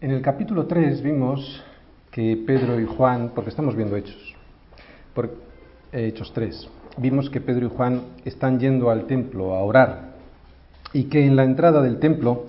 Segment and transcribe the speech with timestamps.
[0.00, 1.62] En el capítulo 3 vimos
[2.10, 4.34] que Pedro y Juan, porque estamos viendo Hechos,
[5.14, 5.26] por,
[5.92, 6.68] eh, Hechos 3,
[6.98, 10.14] vimos que Pedro y Juan están yendo al templo a orar
[10.92, 12.44] y que en la entrada del templo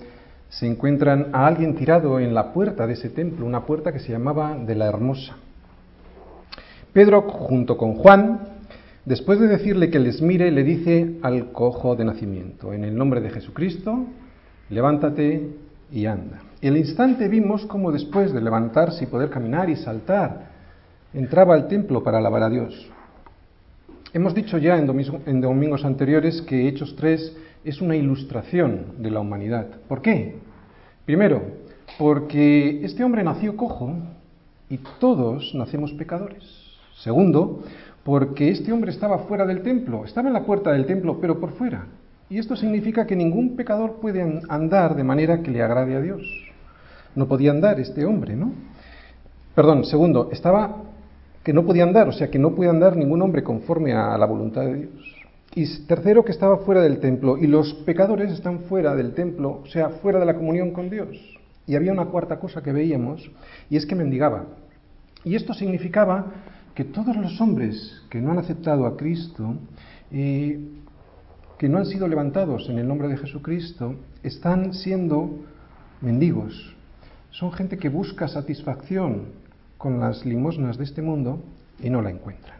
[0.48, 4.12] se encuentran a alguien tirado en la puerta de ese templo, una puerta que se
[4.12, 5.36] llamaba de la Hermosa.
[6.92, 8.40] Pedro, junto con Juan,
[9.04, 13.20] después de decirle que les mire, le dice al cojo de nacimiento, en el nombre
[13.20, 14.04] de Jesucristo,
[14.68, 16.40] levántate y anda.
[16.60, 20.48] Y al instante vimos cómo después de levantarse y poder caminar y saltar,
[21.14, 22.90] entraba al templo para alabar a Dios.
[24.12, 24.88] Hemos dicho ya en,
[25.26, 29.66] en domingos anteriores que Hechos 3 es una ilustración de la humanidad.
[29.88, 30.36] ¿Por qué?
[31.04, 31.42] Primero,
[31.98, 33.94] porque este hombre nació cojo
[34.68, 36.44] y todos nacemos pecadores.
[36.96, 37.62] Segundo,
[38.04, 41.52] porque este hombre estaba fuera del templo, estaba en la puerta del templo, pero por
[41.52, 41.86] fuera.
[42.28, 46.22] Y esto significa que ningún pecador puede andar de manera que le agrade a Dios.
[47.14, 48.52] No podía andar este hombre, ¿no?
[49.54, 50.82] Perdón, segundo, estaba
[51.42, 54.26] que no podía andar, o sea, que no puede andar ningún hombre conforme a la
[54.26, 55.16] voluntad de Dios.
[55.54, 57.38] Y tercero, que estaba fuera del templo.
[57.38, 61.16] Y los pecadores están fuera del templo, o sea, fuera de la comunión con Dios.
[61.66, 63.30] Y había una cuarta cosa que veíamos,
[63.70, 64.46] y es que mendigaba.
[65.24, 66.26] Y esto significaba
[66.74, 69.54] que todos los hombres que no han aceptado a Cristo,
[70.10, 70.60] eh,
[71.58, 75.30] que no han sido levantados en el nombre de Jesucristo, están siendo
[76.00, 76.74] mendigos.
[77.30, 79.28] Son gente que busca satisfacción
[79.78, 81.42] con las limosnas de este mundo
[81.82, 82.56] y no la encuentra.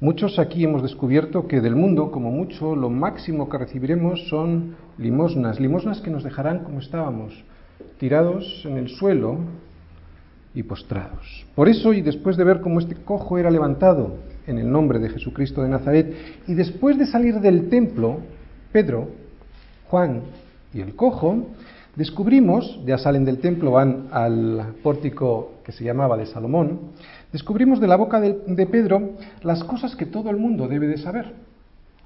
[0.00, 5.58] Muchos aquí hemos descubierto que del mundo, como mucho, lo máximo que recibiremos son limosnas,
[5.58, 7.44] limosnas que nos dejarán como estábamos,
[7.98, 9.38] tirados en el suelo
[10.54, 11.46] y postrados.
[11.56, 14.18] Por eso, y después de ver cómo este cojo era levantado
[14.48, 16.14] en el nombre de Jesucristo de Nazaret,
[16.46, 18.20] y después de salir del templo,
[18.72, 19.08] Pedro,
[19.88, 20.22] Juan
[20.72, 21.46] y el cojo,
[21.94, 26.92] descubrimos, ya salen del templo, van al pórtico que se llamaba de Salomón,
[27.32, 29.12] descubrimos de la boca de, Pedro
[29.42, 31.34] las cosas que todo el mundo debe de saber.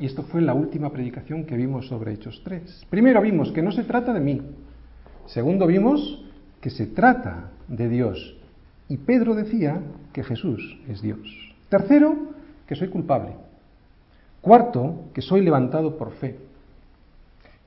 [0.00, 2.87] Y esto fue la última predicación que vimos sobre Hechos 3.
[2.91, 4.43] Primero vimos que no se trata de mí.
[5.27, 6.25] Segundo vimos
[6.61, 8.37] que se trata de Dios.
[8.89, 9.81] Y Pedro decía
[10.12, 11.21] que Jesús es Dios.
[11.69, 12.16] Tercero,
[12.67, 13.33] que soy culpable.
[14.41, 16.37] Cuarto, que soy levantado por fe.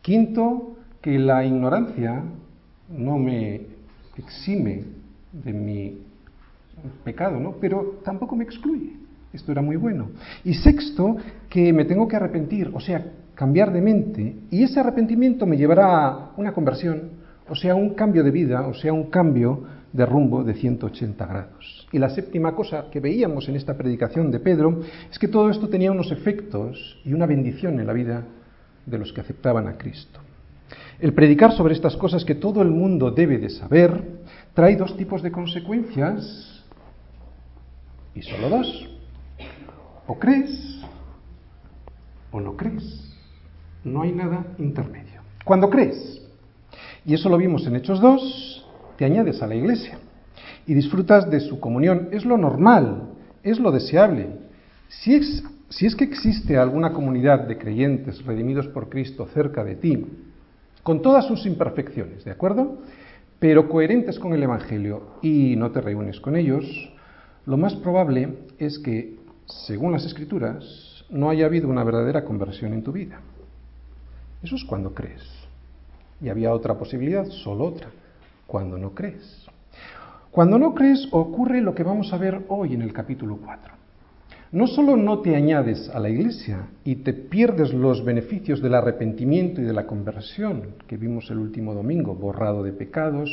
[0.02, 2.24] Quinto, que la ignorancia
[2.90, 3.62] no me
[4.18, 4.84] exime
[5.32, 5.98] de mi
[7.04, 7.54] pecado, ¿no?
[7.60, 8.94] Pero tampoco me excluye.
[9.34, 10.10] Esto era muy bueno.
[10.44, 11.18] Y sexto,
[11.50, 16.08] que me tengo que arrepentir, o sea, cambiar de mente, y ese arrepentimiento me llevará
[16.08, 17.10] a una conversión,
[17.50, 19.64] o sea, un cambio de vida, o sea, un cambio
[19.96, 21.88] de rumbo de 180 grados.
[21.92, 25.70] Y la séptima cosa que veíamos en esta predicación de Pedro es que todo esto
[25.70, 28.26] tenía unos efectos y una bendición en la vida
[28.86, 30.20] de los que aceptaban a Cristo.
[31.00, 34.20] El predicar sobre estas cosas que todo el mundo debe de saber
[34.54, 36.64] trae dos tipos de consecuencias
[38.14, 38.90] y solo dos.
[40.08, 40.82] O crees
[42.32, 43.14] o no crees.
[43.86, 45.22] No hay nada intermedio.
[45.46, 46.22] Cuando crees,
[47.06, 48.65] y eso lo vimos en Hechos 2,
[48.98, 49.98] te añades a la iglesia
[50.68, 52.10] y disfrutas de su comunión.
[52.12, 53.10] Es lo normal,
[53.44, 54.30] es lo deseable.
[54.88, 59.76] Si es, si es que existe alguna comunidad de creyentes redimidos por Cristo cerca de
[59.76, 60.06] ti,
[60.84, 62.80] con todas sus imperfecciones, ¿de acuerdo?
[63.40, 66.66] Pero coherentes con el Evangelio y no te reúnes con ellos,
[67.46, 72.84] lo más probable es que, según las escrituras, no haya habido una verdadera conversión en
[72.84, 73.20] tu vida.
[74.42, 75.24] Eso es cuando crees.
[76.22, 77.90] Y había otra posibilidad, solo otra,
[78.48, 79.46] cuando no crees.
[80.32, 83.74] Cuando no crees ocurre lo que vamos a ver hoy en el capítulo 4.
[84.52, 89.62] No solo no te añades a la iglesia y te pierdes los beneficios del arrepentimiento
[89.62, 93.30] y de la conversión que vimos el último domingo, borrado de pecados,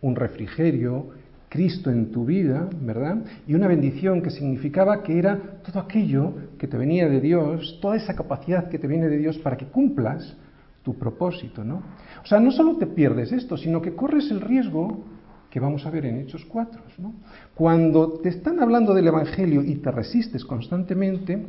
[0.00, 1.10] un refrigerio,
[1.48, 3.24] Cristo en tu vida, ¿verdad?
[3.48, 7.96] Y una bendición que significaba que era todo aquello que te venía de Dios, toda
[7.96, 10.36] esa capacidad que te viene de Dios para que cumplas
[10.82, 11.82] tu propósito, ¿no?
[12.22, 15.04] O sea, no solo te pierdes esto, sino que corres el riesgo
[15.50, 17.14] que vamos a ver en Hechos 4, ¿no?
[17.54, 21.44] Cuando te están hablando del Evangelio y te resistes constantemente,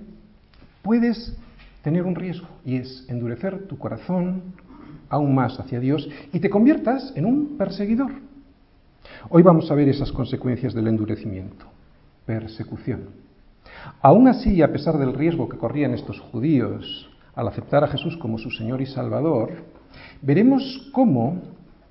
[0.81, 1.37] puedes
[1.83, 4.41] tener un riesgo y es endurecer tu corazón
[5.09, 8.11] aún más hacia Dios y te conviertas en un perseguidor.
[9.29, 11.65] Hoy vamos a ver esas consecuencias del endurecimiento,
[12.25, 13.09] persecución.
[14.01, 18.37] Aún así, a pesar del riesgo que corrían estos judíos al aceptar a Jesús como
[18.37, 19.51] su Señor y Salvador,
[20.21, 21.41] veremos cómo,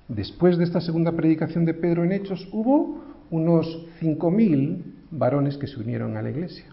[0.07, 5.79] después de esta segunda predicación de Pedro en Hechos, hubo unos 5.000 varones que se
[5.79, 6.65] unieron a la iglesia.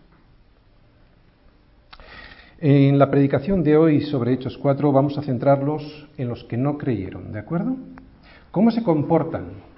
[2.61, 6.77] En la predicación de hoy sobre Hechos 4 vamos a centrarlos en los que no
[6.77, 7.77] creyeron, ¿de acuerdo?
[8.51, 9.69] ¿Cómo se comportan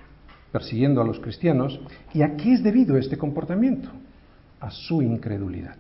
[0.53, 1.81] persiguiendo a los cristianos.
[2.13, 3.91] ¿Y a qué es debido este comportamiento?
[4.61, 5.77] A su incredulidad.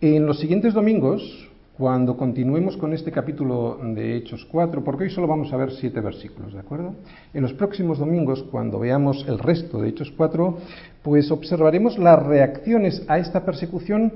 [0.00, 1.49] En los siguientes domingos,
[1.80, 6.02] cuando continuemos con este capítulo de Hechos 4, porque hoy solo vamos a ver siete
[6.02, 6.94] versículos, ¿de acuerdo?
[7.32, 10.58] En los próximos domingos, cuando veamos el resto de Hechos 4,
[11.02, 14.12] pues observaremos las reacciones a esta persecución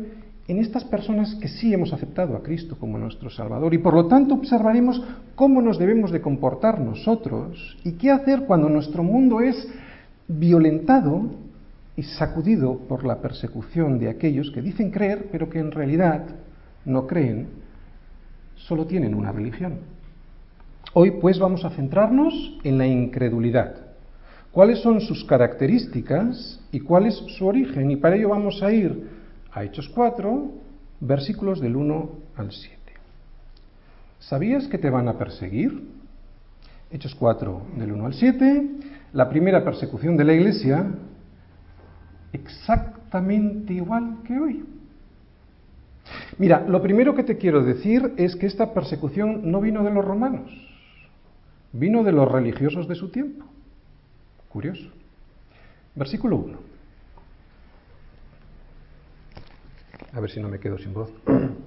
[0.46, 4.08] en estas personas que sí hemos aceptado a Cristo como nuestro Salvador y por lo
[4.08, 5.02] tanto observaremos
[5.34, 9.66] cómo nos debemos de comportar nosotros y qué hacer cuando nuestro mundo es
[10.28, 11.30] violentado
[11.96, 16.26] y sacudido por la persecución de aquellos que dicen creer pero que en realidad
[16.84, 17.48] no creen,
[18.56, 19.78] solo tienen una religión.
[20.92, 23.76] Hoy pues vamos a centrarnos en la incredulidad.
[24.52, 27.90] ¿Cuáles son sus características y cuál es su origen?
[27.90, 29.08] Y para ello vamos a ir
[29.52, 30.52] a Hechos 4,
[31.00, 32.78] versículos del 1 al 7.
[34.20, 35.88] ¿Sabías que te van a perseguir?
[36.90, 38.70] Hechos 4, del 1 al 7,
[39.12, 40.86] la primera persecución de la iglesia,
[42.32, 44.64] exactamente igual que hoy.
[46.38, 50.04] Mira, lo primero que te quiero decir es que esta persecución no vino de los
[50.04, 50.50] romanos,
[51.72, 53.46] vino de los religiosos de su tiempo.
[54.48, 54.88] Curioso.
[55.94, 56.58] Versículo 1.
[60.12, 61.10] A ver si no me quedo sin voz.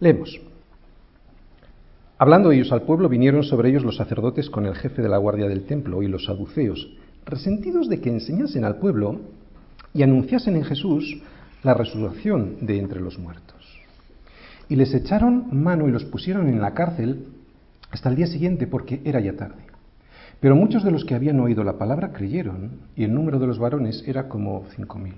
[0.00, 0.40] Leemos.
[2.18, 5.48] Hablando ellos al pueblo, vinieron sobre ellos los sacerdotes con el jefe de la guardia
[5.48, 6.88] del templo y los saduceos,
[7.26, 9.20] resentidos de que enseñasen al pueblo
[9.92, 11.22] y anunciasen en Jesús
[11.62, 13.54] la resurrección de entre los muertos.
[14.68, 17.26] Y les echaron mano y los pusieron en la cárcel
[17.90, 19.62] hasta el día siguiente porque era ya tarde.
[20.40, 23.58] Pero muchos de los que habían oído la palabra creyeron y el número de los
[23.58, 25.14] varones era como cinco mil.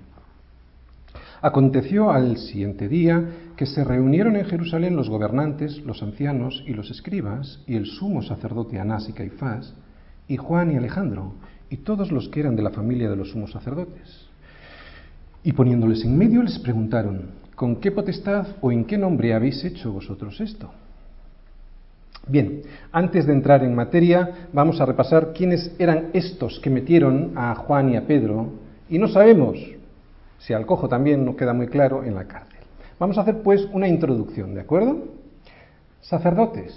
[1.41, 3.23] Aconteció al siguiente día
[3.55, 8.23] que se reunieron en Jerusalén los gobernantes, los ancianos y los escribas, y el sumo
[8.23, 9.73] sacerdote Anás y Caifás,
[10.27, 11.33] y Juan y Alejandro,
[11.69, 14.27] y todos los que eran de la familia de los sumos sacerdotes.
[15.43, 19.91] Y poniéndoles en medio les preguntaron, ¿con qué potestad o en qué nombre habéis hecho
[19.91, 20.71] vosotros esto?
[22.27, 22.61] Bien,
[22.91, 27.89] antes de entrar en materia, vamos a repasar quiénes eran estos que metieron a Juan
[27.89, 28.51] y a Pedro,
[28.89, 29.57] y no sabemos
[30.39, 32.59] si al cojo también no queda muy claro en la cárcel.
[32.99, 35.05] Vamos a hacer pues una introducción, ¿de acuerdo?
[36.01, 36.75] Sacerdotes.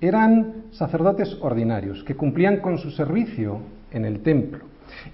[0.00, 3.60] Eran sacerdotes ordinarios que cumplían con su servicio
[3.94, 4.64] en el templo.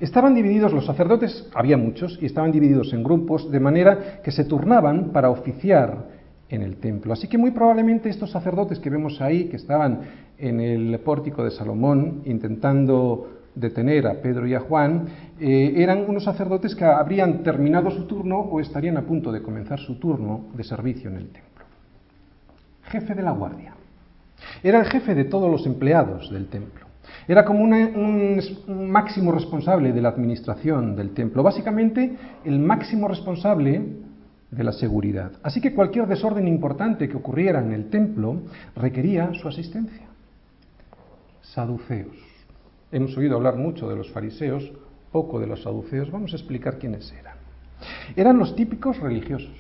[0.01, 4.45] Estaban divididos los sacerdotes, había muchos, y estaban divididos en grupos, de manera que se
[4.45, 7.13] turnaban para oficiar en el templo.
[7.13, 10.01] Así que muy probablemente estos sacerdotes que vemos ahí, que estaban
[10.39, 15.07] en el pórtico de Salomón intentando detener a Pedro y a Juan,
[15.39, 19.79] eh, eran unos sacerdotes que habrían terminado su turno o estarían a punto de comenzar
[19.79, 21.65] su turno de servicio en el templo.
[22.85, 23.75] Jefe de la guardia.
[24.63, 26.90] Era el jefe de todos los empleados del templo.
[27.29, 33.83] Era como un, máximo responsable de la administración del templo, básicamente el máximo responsable
[34.51, 35.33] de la seguridad.
[35.43, 38.43] Así que cualquier desorden importante que ocurriera en el templo
[38.75, 40.07] requería su asistencia.
[41.43, 42.17] Saduceos.
[42.93, 44.73] Hemos oído hablar mucho de los fariseos,
[45.13, 46.11] poco de los saduceos.
[46.11, 47.37] Vamos a explicar quiénes eran.
[48.17, 49.55] Eran los típicos religiosos,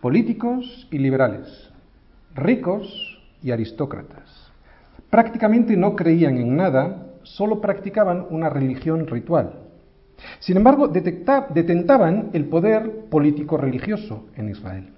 [0.00, 1.70] políticos y liberales,
[2.34, 4.45] ricos y aristócratas
[5.16, 9.50] prácticamente no creían en nada, solo practicaban una religión ritual.
[10.40, 14.90] Sin embargo, detentaban el poder político religioso en Israel.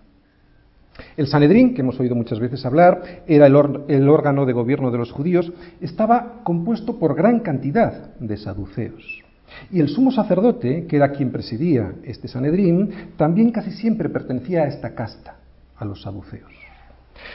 [1.16, 3.54] El Sanedrín, que hemos oído muchas veces hablar, era el,
[3.86, 9.22] el, órgano de gobierno de los judíos, estaba compuesto por gran cantidad de saduceos.
[9.70, 14.66] Y el sumo sacerdote, que era quien presidía este Sanedrín, también casi siempre pertenecía a
[14.66, 15.36] esta casta,
[15.76, 16.57] a los saduceos.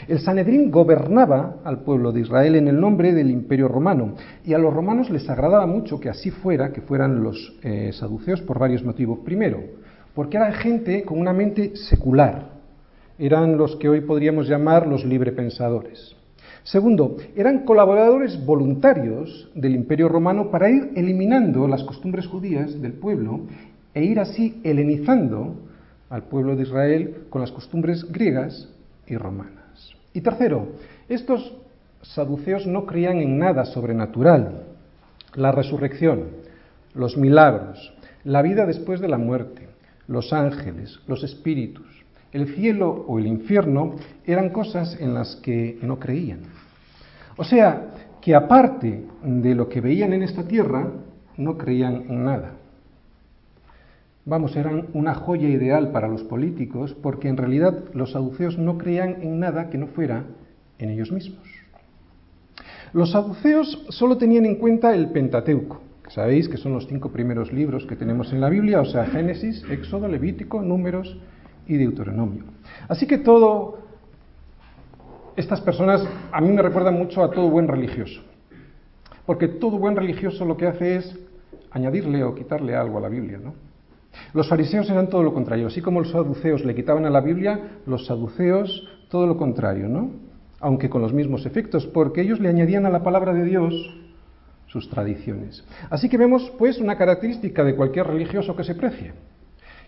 [0.08, 4.58] El Sanedrín gobernaba al pueblo de Israel en el nombre del imperio romano y a
[4.58, 8.84] los romanos les agradaba mucho que así fuera, que fueran los eh, saduceos por varios
[8.84, 9.20] motivos.
[9.26, 9.60] Primero,
[10.14, 12.52] porque eran gente con una mente secular,
[13.18, 16.16] eran los que hoy podríamos llamar los librepensadores.
[16.64, 23.42] Segundo, eran colaboradores voluntarios del imperio romano para ir eliminando las costumbres judías del pueblo
[23.94, 25.56] e ir así helenizando
[26.10, 28.70] al pueblo de Israel con las costumbres griegas
[29.08, 29.63] y romanas.
[30.14, 30.68] Y tercero,
[31.10, 31.58] estos
[32.02, 34.64] saduceos no creían en nada sobrenatural.
[35.36, 36.28] La resurrección,
[36.94, 37.94] los milagros,
[38.24, 39.68] la vida después de la muerte,
[40.08, 41.88] los ángeles, los espíritus,
[42.32, 46.42] el cielo o el infierno eran cosas en las que no creían.
[47.38, 50.88] O sea, que aparte de lo que veían en esta tierra,
[51.38, 52.54] no creían en nada.
[54.26, 59.22] Vamos, eran una joya ideal para los políticos porque en realidad los saduceos no creían
[59.22, 60.26] en nada que no fuera
[60.80, 61.48] en ellos mismos.
[62.94, 67.86] Los saduceos solo tenían en cuenta el Pentateuco, sabéis que son los cinco primeros libros
[67.86, 71.18] que tenemos en la Biblia, o sea, Génesis, Éxodo, Levítico, Números
[71.68, 72.44] y Deuteronomio.
[72.88, 73.80] Así que todo,
[75.36, 78.22] estas personas a mí me recuerdan mucho a todo buen religioso,
[79.26, 81.20] porque todo buen religioso lo que hace es
[81.72, 83.56] añadirle o quitarle algo a la Biblia, ¿no?
[84.34, 87.80] Los fariseos eran todo lo contrario, así como los saduceos le quitaban a la Biblia,
[87.86, 90.12] los saduceos todo lo contrario, ¿no?
[90.60, 93.74] Aunque con los mismos efectos, porque ellos le añadían a la palabra de Dios
[94.68, 95.64] sus tradiciones.
[95.90, 99.14] Así que vemos pues una característica de cualquier religioso que se precie,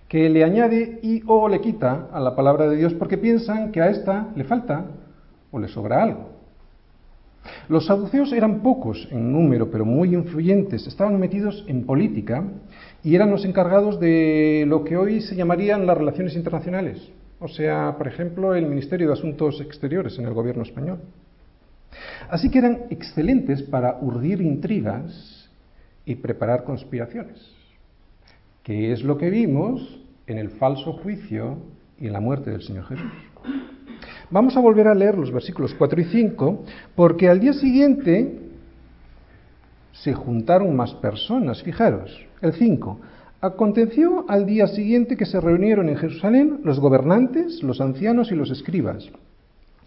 [0.08, 3.82] que le añade y o le quita a la palabra de Dios porque piensan que
[3.82, 4.86] a esta le falta
[5.50, 6.36] o le sobra algo.
[7.68, 12.44] Los saduceos eran pocos en número, pero muy influyentes, estaban metidos en política
[13.06, 17.08] y eran los encargados de lo que hoy se llamarían las relaciones internacionales,
[17.40, 20.98] o sea, por ejemplo, el Ministerio de Asuntos Exteriores en el gobierno español.
[22.32, 25.48] Así que eran excelentes para urdir intrigas
[26.04, 27.38] y preparar conspiraciones,
[28.64, 31.60] que es lo que vimos en el falso juicio
[32.00, 33.12] y en la muerte del Señor Jesús.
[34.32, 36.64] Vamos a volver a leer los versículos 4 y 5,
[36.96, 38.45] porque al día siguiente
[40.02, 41.64] se juntaron más personas.
[41.64, 42.12] Fijaros,
[42.42, 43.00] el 5.
[43.42, 48.52] Aconteció al día siguiente que se reunieron en Jerusalén los gobernantes, los ancianos y los
[48.52, 49.10] escribas,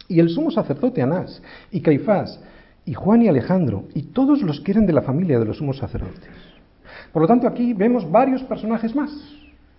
[0.08, 2.40] y el sumo sacerdote Anás, y Caifás,
[2.84, 5.78] y Juan y Alejandro, y todos los que eran de la familia de los sumos
[5.78, 6.30] sacerdotes.
[7.12, 9.10] Por lo tanto, aquí vemos varios personajes más.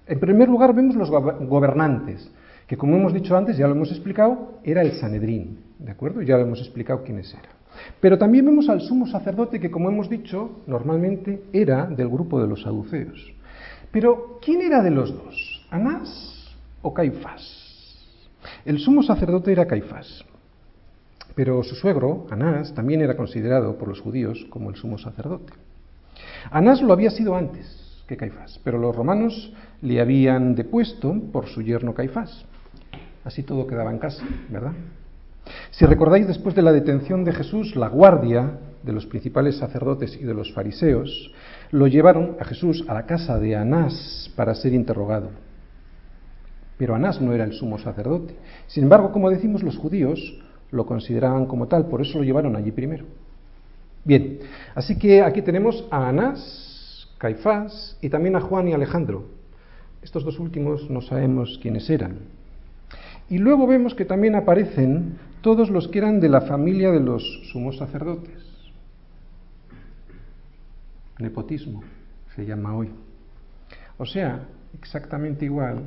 [0.07, 2.29] En primer lugar, vemos los gobernantes,
[2.67, 6.21] que como hemos dicho antes, ya lo hemos explicado, era el Sanedrín, ¿de acuerdo?
[6.21, 7.59] Ya lo hemos explicado quiénes eran.
[8.00, 12.48] Pero también vemos al sumo sacerdote que, como hemos dicho, normalmente era del grupo de
[12.48, 13.33] los saduceos.
[13.91, 15.67] Pero, ¿quién era de los dos?
[15.71, 17.67] ¿Anás o Caifás?
[18.65, 20.24] El sumo sacerdote era Caifás,
[21.36, 25.53] pero su suegro, Anás, también era considerado por los judíos como el sumo sacerdote.
[26.51, 31.62] Anás lo había sido antes que Caifás, pero los romanos le habían depuesto por su
[31.62, 32.45] yerno Caifás.
[33.24, 34.74] Así todo quedaba en casa, ¿verdad?
[35.72, 40.24] Si recordáis, después de la detención de Jesús, la guardia de los principales sacerdotes y
[40.24, 41.32] de los fariseos
[41.72, 45.29] lo llevaron a Jesús a la casa de Anás para ser interrogado.
[46.77, 48.36] Pero Anás no era el sumo sacerdote.
[48.68, 50.41] Sin embargo, como decimos, los judíos
[50.72, 53.06] lo consideraban como tal, por eso lo llevaron allí primero.
[54.06, 54.39] Bien,
[54.75, 59.25] así que aquí tenemos a Anás, Caifás y también a Juan y Alejandro.
[60.01, 62.20] Estos dos últimos no sabemos quiénes eran.
[63.29, 67.24] Y luego vemos que también aparecen todos los que eran de la familia de los
[67.51, 68.50] sumos sacerdotes.
[71.19, 71.84] Nepotismo
[72.36, 72.89] se llama hoy.
[73.98, 75.84] O sea, exactamente igual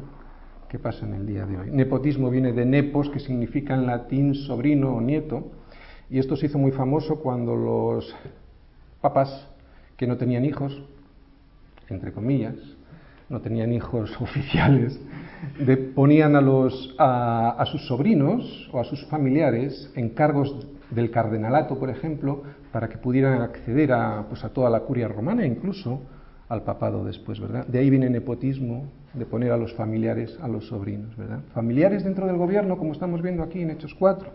[0.69, 1.71] que pasa en el día de hoy.
[1.71, 5.51] Nepotismo viene de nepos, que significa en latín sobrino o nieto,
[6.11, 8.15] y esto se hizo muy famoso cuando los
[9.01, 9.49] papas
[9.97, 10.83] que no tenían hijos,
[11.89, 12.55] entre comillas,
[13.33, 15.01] no tenían hijos oficiales,
[15.95, 20.55] ponían a, los, a, sus sobrinos o a sus familiares en cargos
[20.91, 25.47] del cardenalato, por ejemplo, para que pudieran acceder a, pues, a toda la curia romana,
[25.47, 26.03] incluso
[26.49, 27.67] al papado después, ¿verdad?
[27.67, 28.85] De ahí viene nepotismo,
[29.15, 31.41] de poner a los familiares a los sobrinos, ¿verdad?
[31.55, 34.29] Familiares dentro del gobierno, como estamos viendo aquí en Hechos 4.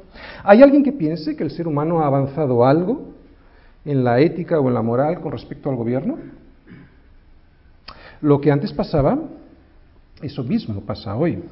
[0.44, 3.14] ¿Hay alguien que piense que el ser humano ha avanzado algo
[3.86, 6.18] en la ética o en la moral con respecto al gobierno?
[8.22, 9.20] Lo que antes pasaba,
[10.22, 11.44] eso mismo pasa hoy.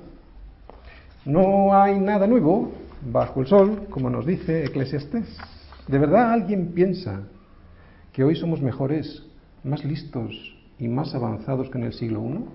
[1.25, 2.71] No hay nada nuevo
[3.11, 5.37] bajo el sol, como nos dice Eclesiastés.
[5.87, 7.21] ¿De verdad alguien piensa
[8.11, 9.23] que hoy somos mejores,
[9.63, 12.45] más listos y más avanzados que en el siglo I?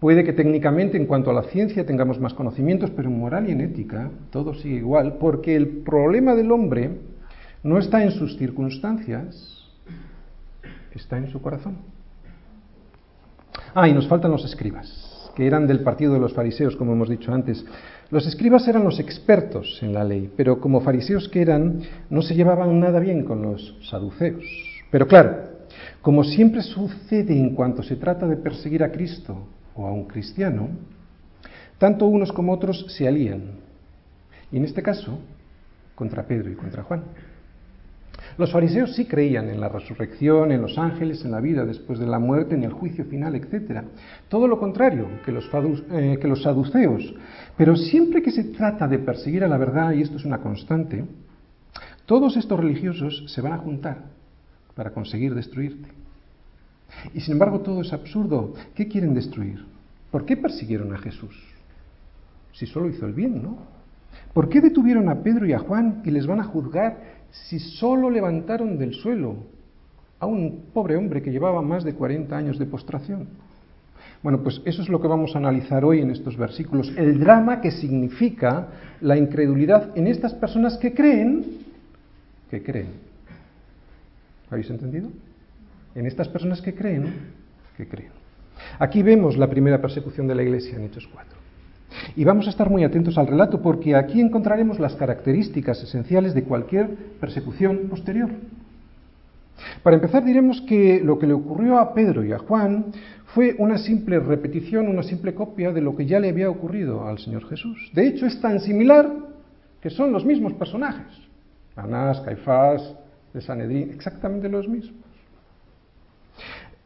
[0.00, 3.52] Puede que técnicamente en cuanto a la ciencia tengamos más conocimientos, pero en moral y
[3.52, 6.98] en ética todo sigue igual, porque el problema del hombre
[7.62, 9.70] no está en sus circunstancias,
[10.94, 11.93] está en su corazón.
[13.74, 17.08] Ah, y nos faltan los escribas, que eran del partido de los fariseos, como hemos
[17.08, 17.64] dicho antes.
[18.08, 22.36] Los escribas eran los expertos en la ley, pero como fariseos que eran, no se
[22.36, 24.44] llevaban nada bien con los saduceos.
[24.92, 25.38] Pero claro,
[26.02, 30.68] como siempre sucede en cuanto se trata de perseguir a Cristo o a un cristiano,
[31.78, 33.58] tanto unos como otros se alían.
[34.52, 35.18] Y en este caso,
[35.96, 37.02] contra Pedro y contra Juan.
[38.36, 42.06] Los fariseos sí creían en la resurrección, en los ángeles, en la vida después de
[42.06, 43.82] la muerte, en el juicio final, etc.
[44.28, 45.48] Todo lo contrario que los,
[45.90, 47.14] eh, que los saduceos.
[47.56, 51.04] Pero siempre que se trata de perseguir a la verdad, y esto es una constante,
[52.06, 53.98] todos estos religiosos se van a juntar
[54.74, 55.88] para conseguir destruirte.
[57.12, 58.54] Y sin embargo todo es absurdo.
[58.74, 59.64] ¿Qué quieren destruir?
[60.10, 61.36] ¿Por qué persiguieron a Jesús?
[62.52, 63.58] Si solo hizo el bien, ¿no?
[64.32, 68.10] ¿Por qué detuvieron a Pedro y a Juan y les van a juzgar si solo
[68.10, 69.36] levantaron del suelo
[70.20, 73.28] a un pobre hombre que llevaba más de 40 años de postración?
[74.22, 77.60] Bueno, pues eso es lo que vamos a analizar hoy en estos versículos, el drama
[77.60, 78.68] que significa
[79.00, 81.44] la incredulidad en estas personas que creen,
[82.50, 82.88] que creen.
[84.50, 85.10] ¿Habéis entendido?
[85.94, 87.12] En estas personas que creen,
[87.76, 88.12] que creen.
[88.78, 91.43] Aquí vemos la primera persecución de la iglesia en Hechos 4.
[92.16, 96.44] Y vamos a estar muy atentos al relato porque aquí encontraremos las características esenciales de
[96.44, 96.88] cualquier
[97.20, 98.30] persecución posterior.
[99.82, 102.86] Para empezar diremos que lo que le ocurrió a Pedro y a Juan
[103.26, 107.18] fue una simple repetición, una simple copia de lo que ya le había ocurrido al
[107.18, 107.90] Señor Jesús.
[107.92, 109.10] De hecho, es tan similar
[109.80, 111.06] que son los mismos personajes.
[111.76, 112.94] Anás, Caifás,
[113.32, 114.94] de Sanedrín, exactamente los mismos.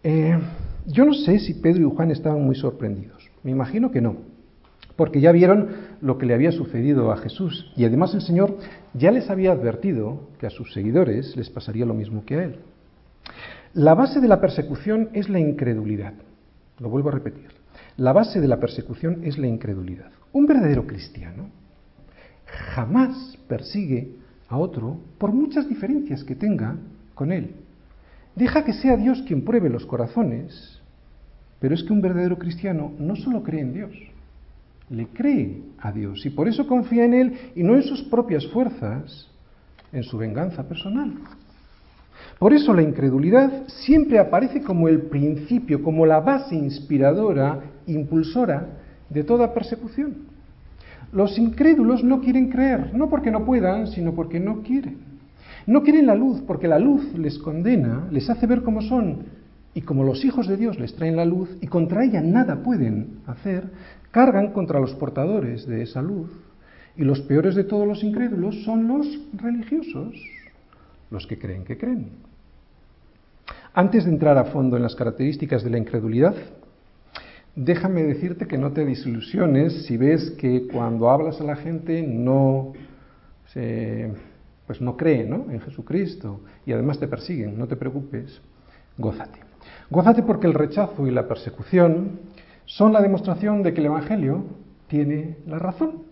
[0.03, 0.39] Eh,
[0.87, 3.29] yo no sé si Pedro y Juan estaban muy sorprendidos.
[3.43, 4.17] Me imagino que no,
[4.99, 5.69] porque ya vieron
[6.01, 8.59] lo que le había sucedido a Jesús y además el Señor
[8.95, 12.57] ya les había advertido que a sus seguidores les pasaría lo mismo que a él.
[13.75, 16.15] La base de la persecución es la incredulidad.
[16.81, 17.47] Lo vuelvo a repetir.
[17.97, 20.11] La base de la persecución es la incredulidad.
[20.33, 21.49] Un verdadero cristiano
[22.75, 24.17] jamás persigue
[24.49, 26.75] a otro por muchas diferencias que tenga
[27.15, 27.55] con él.
[28.35, 30.83] Deja que sea Dios quien pruebe los corazones,
[31.61, 33.93] pero es que un verdadero cristiano no solo cree en Dios,
[34.91, 38.47] le cree a Dios y por eso confía en Él y no en sus propias
[38.49, 39.29] fuerzas,
[39.93, 41.15] en su venganza personal.
[42.39, 48.67] Por eso la incredulidad siempre aparece como el principio, como la base inspiradora, impulsora
[49.11, 50.29] de toda persecución.
[51.13, 54.99] Los incrédulos no quieren creer, no porque no puedan, sino porque no quieren.
[55.67, 59.25] No quieren la luz porque la luz les condena, les hace ver cómo son,
[59.75, 63.21] y como los hijos de Dios les traen la luz y contra ella nada pueden
[63.27, 63.71] hacer,
[64.11, 66.31] cargan contra los portadores de esa luz.
[66.97, 70.15] Y los peores de todos los incrédulos son los religiosos,
[71.11, 72.11] los que creen que creen.
[73.73, 76.35] Antes de entrar a fondo en las características de la incredulidad,
[77.55, 82.73] déjame decirte que no te desilusiones si ves que cuando hablas a la gente no
[84.67, 87.59] pues no cree en Jesucristo y además te persiguen.
[87.59, 88.41] No te preocupes,
[88.99, 89.41] gózate.
[89.91, 92.21] Gózate porque el rechazo y la persecución
[92.69, 94.45] son la demostración de que el Evangelio
[94.89, 96.03] tiene la razón.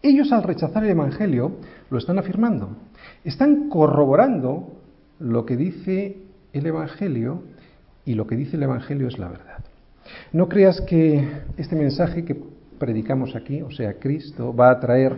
[0.00, 1.58] Ellos al rechazar el Evangelio
[1.90, 2.70] lo están afirmando,
[3.22, 4.72] están corroborando
[5.20, 6.16] lo que dice
[6.54, 7.42] el Evangelio
[8.06, 9.62] y lo que dice el Evangelio es la verdad.
[10.32, 12.42] No creas que este mensaje que
[12.78, 15.14] predicamos aquí, o sea, Cristo, va a atraer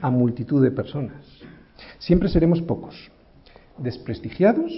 [0.00, 1.22] a multitud de personas.
[1.98, 3.10] Siempre seremos pocos,
[3.76, 4.72] desprestigiados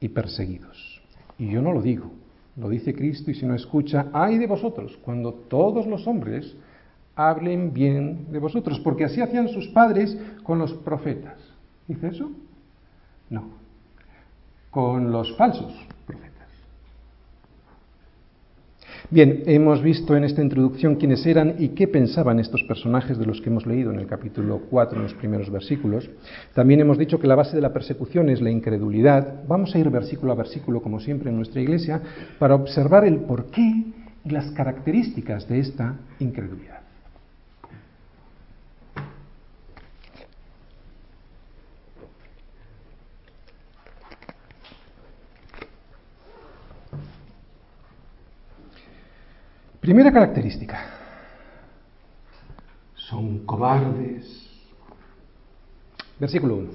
[0.00, 1.02] y perseguidos.
[1.38, 2.10] Y yo no lo digo,
[2.56, 6.56] lo dice Cristo y si no escucha, ay de vosotros, cuando todos los hombres
[7.14, 11.38] hablen bien de vosotros, porque así hacían sus padres con los profetas.
[11.86, 12.30] ¿Dice eso?
[13.30, 13.66] No
[14.76, 15.72] con los falsos
[16.06, 16.35] profetas.
[19.08, 23.40] Bien, hemos visto en esta introducción quiénes eran y qué pensaban estos personajes de los
[23.40, 26.10] que hemos leído en el capítulo 4, en los primeros versículos.
[26.54, 29.44] También hemos dicho que la base de la persecución es la incredulidad.
[29.46, 32.02] Vamos a ir versículo a versículo, como siempre en nuestra iglesia,
[32.40, 33.84] para observar el porqué
[34.24, 36.75] y las características de esta incredulidad.
[49.86, 50.80] Primera característica.
[52.96, 54.50] Son cobardes.
[56.18, 56.70] Versículo 1.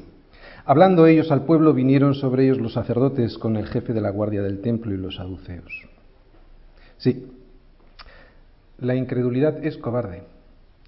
[0.64, 4.42] Hablando ellos al pueblo, vinieron sobre ellos los sacerdotes con el jefe de la guardia
[4.42, 5.74] del templo y los saduceos.
[7.00, 7.28] Sí,
[8.80, 10.24] la incredulidad es cobarde.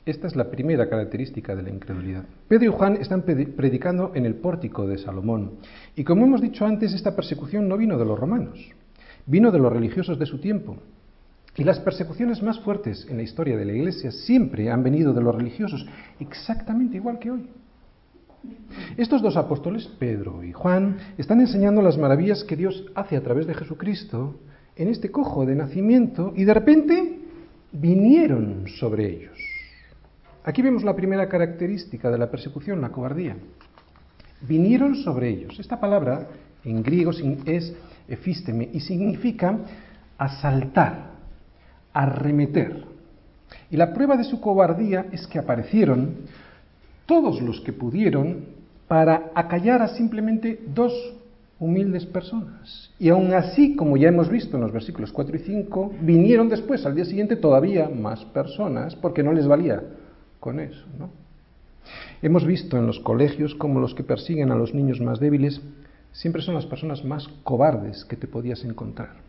[0.05, 2.23] Esta es la primera característica de la incredulidad.
[2.47, 5.55] Pedro y Juan están predicando en el pórtico de Salomón.
[5.93, 8.65] Y como hemos dicho antes, esta persecución no vino de los romanos,
[9.25, 10.77] vino de los religiosos de su tiempo.
[11.55, 15.21] Y las persecuciones más fuertes en la historia de la Iglesia siempre han venido de
[15.21, 15.85] los religiosos,
[16.19, 17.49] exactamente igual que hoy.
[18.97, 23.47] Estos dos apóstoles, Pedro y Juan, están enseñando las maravillas que Dios hace a través
[23.47, 24.35] de Jesucristo
[24.75, 27.19] en este cojo de nacimiento y de repente
[27.71, 29.37] vinieron sobre ellos.
[30.43, 33.37] Aquí vemos la primera característica de la persecución, la cobardía.
[34.41, 35.57] Vinieron sobre ellos.
[35.59, 36.27] Esta palabra
[36.65, 37.11] en griego
[37.45, 37.73] es
[38.07, 39.57] efísteme y significa
[40.17, 41.12] asaltar,
[41.93, 42.84] arremeter.
[43.69, 46.15] Y la prueba de su cobardía es que aparecieron
[47.06, 48.45] todos los que pudieron
[48.88, 50.93] para acallar a simplemente dos
[51.60, 52.91] humildes personas.
[52.99, 56.86] Y aún así, como ya hemos visto en los versículos 4 y 5, vinieron después,
[56.86, 59.82] al día siguiente, todavía más personas, porque no les valía
[60.39, 60.86] con eso.
[60.99, 61.10] ¿no?
[62.21, 65.62] Hemos visto en los colegios como los que persiguen a los niños más débiles
[66.12, 69.22] siempre son las personas más cobardes que te podías encontrar.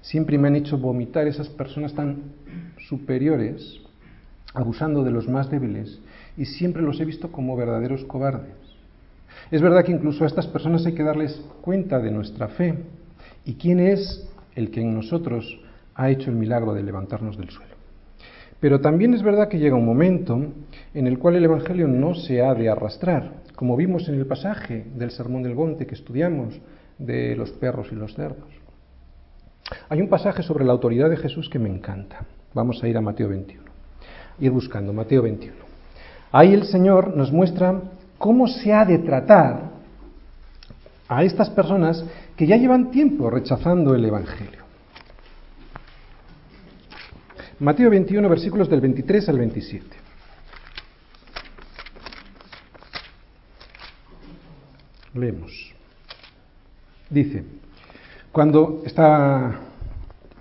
[0.00, 2.32] Siempre me han hecho vomitar esas personas tan
[2.88, 3.80] superiores,
[4.54, 6.00] abusando de los más débiles,
[6.36, 8.54] y siempre los he visto como verdaderos cobardes.
[9.50, 12.74] Es verdad que incluso a estas personas hay que darles cuenta de nuestra fe
[13.44, 15.60] y quién es el que en nosotros
[15.94, 17.74] ha hecho el milagro de levantarnos del suelo.
[18.60, 20.52] Pero también es verdad que llega un momento
[20.92, 24.86] en el cual el Evangelio no se ha de arrastrar, como vimos en el pasaje
[24.94, 26.60] del Sermón del Monte que estudiamos
[26.98, 28.48] de los perros y los cerdos.
[29.88, 32.24] Hay un pasaje sobre la autoridad de Jesús que me encanta.
[32.54, 33.62] Vamos a ir a Mateo 21.
[34.40, 35.54] Ir buscando Mateo 21.
[36.32, 37.80] Ahí el Señor nos muestra
[38.18, 39.70] cómo se ha de tratar
[41.08, 42.04] a estas personas
[42.36, 44.68] que ya llevan tiempo rechazando el Evangelio.
[47.60, 49.96] Mateo 21, versículos del 23 al 27.
[55.14, 55.72] Leemos.
[57.10, 57.44] Dice,
[58.38, 59.50] cuando está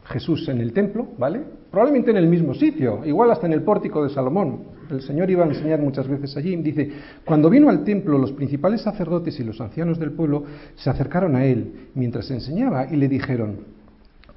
[0.05, 1.41] Jesús en el templo, ¿vale?
[1.71, 4.65] Probablemente en el mismo sitio, igual hasta en el pórtico de Salomón.
[4.91, 6.55] El Señor iba a enseñar muchas veces allí.
[6.57, 6.91] Dice,
[7.25, 10.43] cuando vino al templo, los principales sacerdotes y los ancianos del pueblo
[10.75, 13.62] se acercaron a él mientras enseñaba y le dijeron,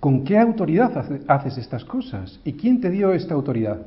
[0.00, 2.40] ¿con qué autoridad haces estas cosas?
[2.46, 3.82] ¿Y quién te dio esta autoridad?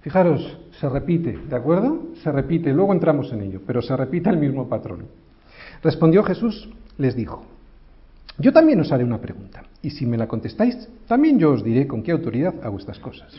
[0.00, 2.12] Fijaros, se repite, ¿de acuerdo?
[2.22, 5.04] Se repite, luego entramos en ello, pero se repite el mismo patrón.
[5.82, 7.57] Respondió Jesús, les dijo,
[8.38, 11.86] yo también os haré una pregunta, y si me la contestáis, también yo os diré
[11.86, 13.34] con qué autoridad hago estas cosas.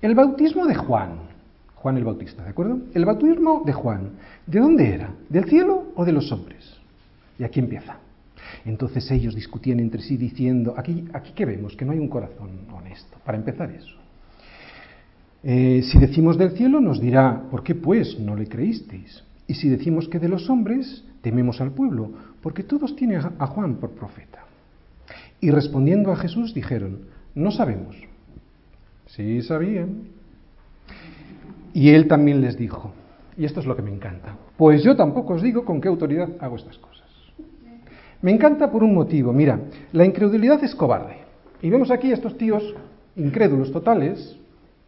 [0.00, 1.18] El bautismo de Juan,
[1.74, 2.78] Juan el Bautista, ¿de acuerdo?
[2.94, 4.10] El bautismo de Juan,
[4.46, 5.14] ¿de dónde era?
[5.28, 6.76] ¿Del cielo o de los hombres?
[7.38, 7.98] Y aquí empieza.
[8.64, 12.50] Entonces ellos discutían entre sí diciendo, aquí, aquí que vemos, que no hay un corazón
[12.72, 13.96] honesto, para empezar eso.
[15.42, 19.24] Eh, si decimos del cielo, nos dirá, ¿por qué pues no le creísteis?
[19.46, 23.76] Y si decimos que de los hombres, tememos al pueblo, porque todos tienen a Juan
[23.76, 24.44] por profeta.
[25.40, 27.00] Y respondiendo a Jesús dijeron,
[27.34, 27.96] no sabemos.
[29.06, 30.04] Sí sabían.
[31.72, 32.92] Y él también les dijo,
[33.36, 36.28] y esto es lo que me encanta, pues yo tampoco os digo con qué autoridad
[36.40, 37.08] hago estas cosas.
[38.22, 39.58] Me encanta por un motivo, mira,
[39.92, 41.18] la incredulidad es cobarde.
[41.62, 42.74] Y vemos aquí a estos tíos
[43.16, 44.36] incrédulos totales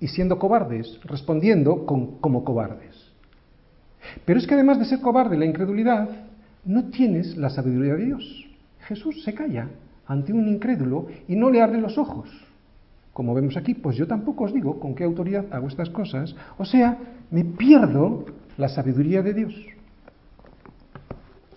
[0.00, 3.12] y siendo cobardes, respondiendo como cobardes.
[4.24, 6.08] Pero es que además de ser cobarde la incredulidad,
[6.64, 8.46] no tienes la sabiduría de Dios.
[8.86, 9.68] Jesús se calla
[10.06, 12.28] ante un incrédulo y no le abre los ojos.
[13.12, 16.34] Como vemos aquí, pues yo tampoco os digo con qué autoridad hago estas cosas.
[16.58, 16.98] O sea,
[17.30, 18.24] me pierdo
[18.56, 19.54] la sabiduría de Dios.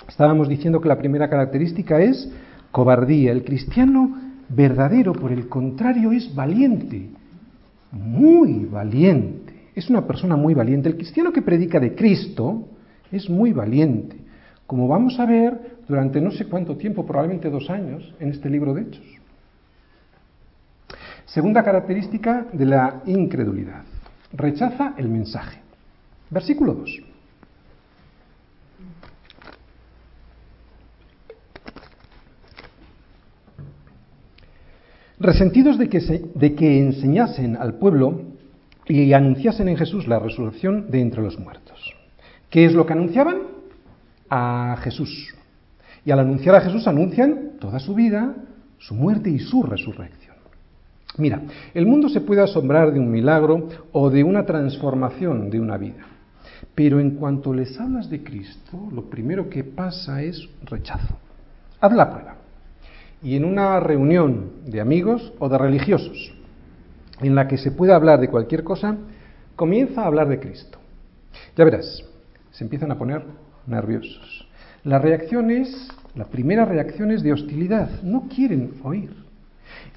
[0.07, 2.31] Estábamos diciendo que la primera característica es
[2.71, 3.31] cobardía.
[3.31, 4.17] El cristiano
[4.49, 7.09] verdadero, por el contrario, es valiente,
[7.91, 9.53] muy valiente.
[9.75, 10.89] Es una persona muy valiente.
[10.89, 12.67] El cristiano que predica de Cristo
[13.11, 14.24] es muy valiente
[14.67, 18.73] como vamos a ver durante no sé cuánto tiempo, probablemente dos años, en este libro
[18.73, 19.05] de Hechos.
[21.25, 23.83] Segunda característica de la incredulidad.
[24.31, 25.59] Rechaza el mensaje.
[26.29, 27.01] Versículo 2.
[35.19, 35.99] Resentidos de que,
[36.35, 38.21] de que enseñasen al pueblo
[38.87, 41.93] y anunciasen en Jesús la resurrección de entre los muertos.
[42.49, 43.54] ¿Qué es lo que anunciaban?
[44.29, 45.35] A Jesús.
[46.03, 48.35] Y al anunciar a Jesús anuncian toda su vida,
[48.77, 50.35] su muerte y su resurrección.
[51.17, 51.41] Mira,
[51.73, 56.05] el mundo se puede asombrar de un milagro o de una transformación de una vida,
[56.75, 61.15] pero en cuanto les hablas de Cristo, lo primero que pasa es rechazo.
[61.79, 62.35] Haz la prueba.
[63.23, 66.35] Y en una reunión de amigos o de religiosos,
[67.21, 68.97] en la que se pueda hablar de cualquier cosa,
[69.55, 70.79] comienza a hablar de Cristo.
[71.55, 72.03] Ya verás,
[72.51, 73.23] se empiezan a poner
[73.67, 74.47] nerviosos.
[74.83, 79.11] La reacción es, la primera reacción es de hostilidad, no quieren oír.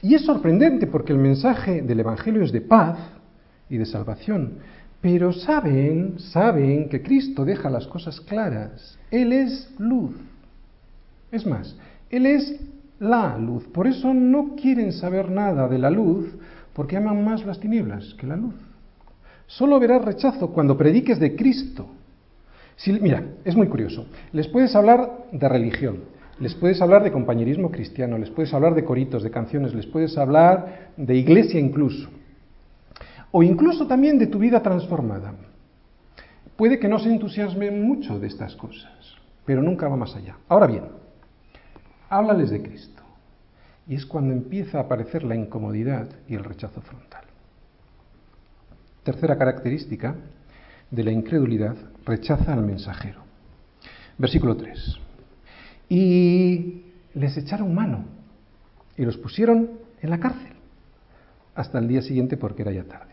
[0.02, 2.98] Y es sorprendente porque el mensaje del Evangelio es de paz
[3.68, 4.58] y de salvación,
[5.00, 8.98] pero saben, saben que Cristo deja las cosas claras.
[9.10, 10.16] Él es luz.
[11.30, 11.76] Es más,
[12.10, 12.58] Él es
[12.98, 13.64] la luz.
[13.68, 16.34] Por eso no quieren saber nada de la luz
[16.72, 18.54] porque aman más las tinieblas que la luz.
[19.46, 21.88] Solo verás rechazo cuando prediques de Cristo
[22.86, 24.06] mira, es muy curioso.
[24.32, 26.04] Les puedes hablar de religión,
[26.38, 30.16] les puedes hablar de compañerismo cristiano, les puedes hablar de coritos, de canciones, les puedes
[30.16, 32.08] hablar de iglesia incluso.
[33.30, 35.34] O incluso también de tu vida transformada.
[36.56, 40.36] Puede que no se entusiasmen mucho de estas cosas, pero nunca va más allá.
[40.48, 40.84] Ahora bien,
[42.10, 43.02] Háblales de Cristo.
[43.86, 47.24] Y es cuando empieza a aparecer la incomodidad y el rechazo frontal.
[49.02, 50.14] Tercera característica
[50.90, 51.76] de la incredulidad,
[52.08, 53.20] rechaza al mensajero.
[54.16, 54.96] Versículo 3.
[55.88, 56.82] Y
[57.14, 58.04] les echaron mano
[58.96, 59.70] y los pusieron
[60.02, 60.52] en la cárcel
[61.54, 63.12] hasta el día siguiente porque era ya tarde.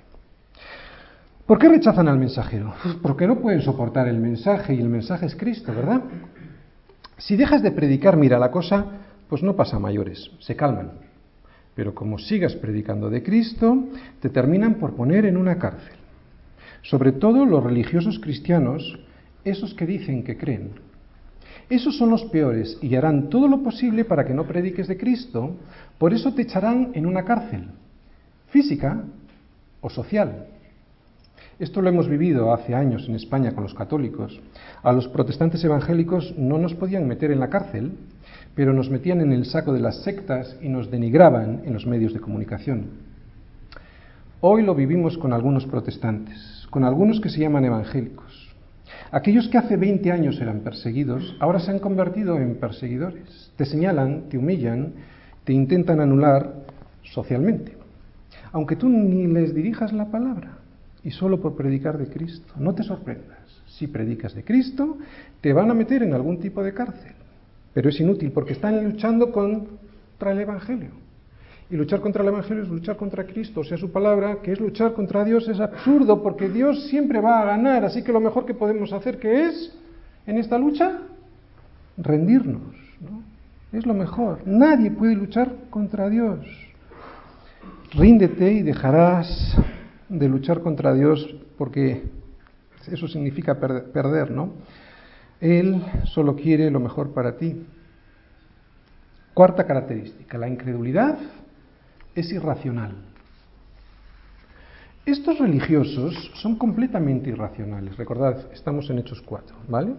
[1.46, 2.74] ¿Por qué rechazan al mensajero?
[2.82, 6.02] Pues porque no pueden soportar el mensaje y el mensaje es Cristo, ¿verdad?
[7.18, 8.86] Si dejas de predicar, mira la cosa,
[9.30, 10.92] pues no pasa mayores, se calman.
[11.76, 15.98] Pero como sigas predicando de Cristo, te terminan por poner en una cárcel.
[16.86, 19.00] Sobre todo los religiosos cristianos,
[19.43, 20.69] esos que dicen que creen.
[21.67, 25.56] Esos son los peores y harán todo lo posible para que no prediques de Cristo,
[25.98, 27.69] por eso te echarán en una cárcel,
[28.50, 29.04] física
[29.82, 30.45] o social.
[31.58, 34.39] Esto lo hemos vivido hace años en España con los católicos.
[34.84, 37.93] A los protestantes evangélicos no nos podían meter en la cárcel,
[38.54, 42.13] pero nos metían en el saco de las sectas y nos denigraban en los medios
[42.13, 42.89] de comunicación.
[44.41, 48.54] Hoy lo vivimos con algunos protestantes, con algunos que se llaman evangélicos.
[49.10, 53.50] Aquellos que hace 20 años eran perseguidos, ahora se han convertido en perseguidores.
[53.56, 54.92] Te señalan, te humillan,
[55.46, 56.54] te intentan anular
[57.02, 57.78] socialmente.
[58.52, 60.58] Aunque tú ni les dirijas la palabra
[61.02, 62.52] y solo por predicar de Cristo.
[62.58, 63.40] No te sorprendas.
[63.68, 64.98] Si predicas de Cristo,
[65.40, 67.14] te van a meter en algún tipo de cárcel.
[67.74, 71.05] Pero es inútil porque están luchando contra el Evangelio.
[71.69, 74.60] Y luchar contra el Evangelio es luchar contra Cristo, o sea, su palabra, que es
[74.60, 77.84] luchar contra Dios, es absurdo porque Dios siempre va a ganar.
[77.86, 79.75] Así que lo mejor que podemos hacer, que es
[80.28, 80.99] en esta lucha?
[81.97, 82.75] Rendirnos.
[83.71, 84.41] Es lo mejor.
[84.45, 86.39] Nadie puede luchar contra Dios.
[87.93, 89.58] Ríndete y dejarás
[90.08, 92.04] de luchar contra Dios porque
[92.91, 94.51] eso significa perder, ¿no?
[95.41, 97.65] Él solo quiere lo mejor para ti.
[99.34, 101.17] Cuarta característica, la incredulidad
[102.15, 102.95] es irracional.
[105.06, 107.95] Estos religiosos son completamente irracionales.
[107.97, 109.93] Recordad, estamos en Hechos 4, ¿vale?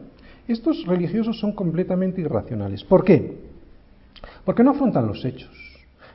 [0.48, 2.82] Estos religiosos son completamente irracionales.
[2.82, 3.38] ¿Por qué?
[4.44, 5.50] Porque no afrontan los hechos,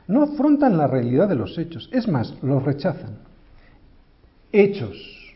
[0.08, 3.18] no afrontan la realidad de los hechos, es más, los rechazan.
[4.52, 5.34] Hechos.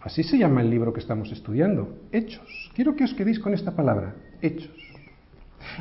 [0.00, 1.98] Así se llama el libro que estamos estudiando.
[2.12, 2.70] Hechos.
[2.74, 4.14] Quiero que os quedéis con esta palabra.
[4.40, 4.70] Hechos.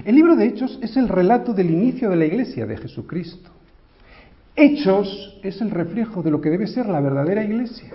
[0.04, 3.52] El libro de Hechos es el relato del inicio de la iglesia de Jesucristo.
[4.58, 7.92] Hechos es el reflejo de lo que debe ser la verdadera iglesia.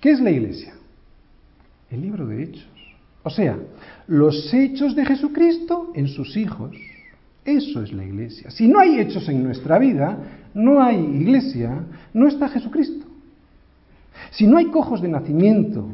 [0.00, 0.74] ¿Qué es la iglesia?
[1.90, 2.68] El libro de Hechos.
[3.22, 3.56] O sea,
[4.08, 6.76] los hechos de Jesucristo en sus hijos.
[7.44, 8.50] Eso es la iglesia.
[8.50, 10.18] Si no hay hechos en nuestra vida,
[10.54, 13.06] no hay iglesia, no está Jesucristo.
[14.30, 15.88] Si no hay cojos de nacimiento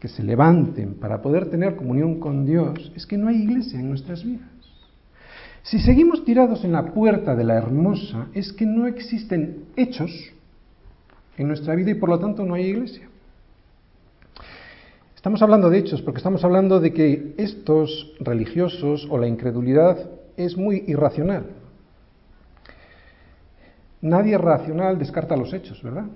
[0.00, 3.88] que se levanten para poder tener comunión con Dios, es que no hay iglesia en
[3.88, 4.48] nuestras vidas.
[5.62, 10.10] Si seguimos tirados en la puerta de la hermosa, es que no existen hechos
[11.36, 13.08] en nuestra vida y por lo tanto no hay iglesia.
[15.14, 20.56] Estamos hablando de hechos porque estamos hablando de que estos religiosos o la incredulidad es
[20.56, 21.46] muy irracional.
[24.00, 26.06] Nadie racional descarta los hechos, ¿verdad?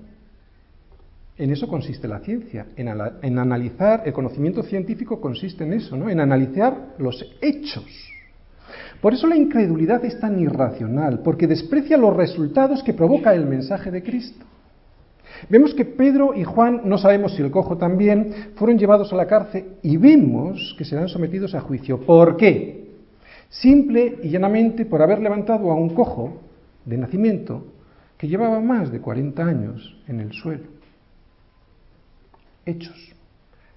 [1.37, 2.89] En eso consiste la ciencia, en,
[3.23, 6.09] en, analizar, el conocimiento científico consiste en eso, ¿no?
[6.09, 8.12] En analizar los hechos.
[9.01, 13.91] Por eso la incredulidad es tan irracional, porque desprecia los resultados que provoca el mensaje
[13.91, 14.45] de Cristo.
[15.49, 19.27] Vemos que Pedro y Juan, no sabemos si el cojo también, fueron llevados a la
[19.27, 22.01] cárcel y vemos que serán sometidos a juicio.
[22.01, 22.91] ¿Por qué?
[23.49, 26.41] Simple y llanamente por haber levantado a un cojo
[26.85, 27.67] de nacimiento
[28.17, 30.83] que llevaba más de 40 años en el suelo
[32.67, 33.15] hechos.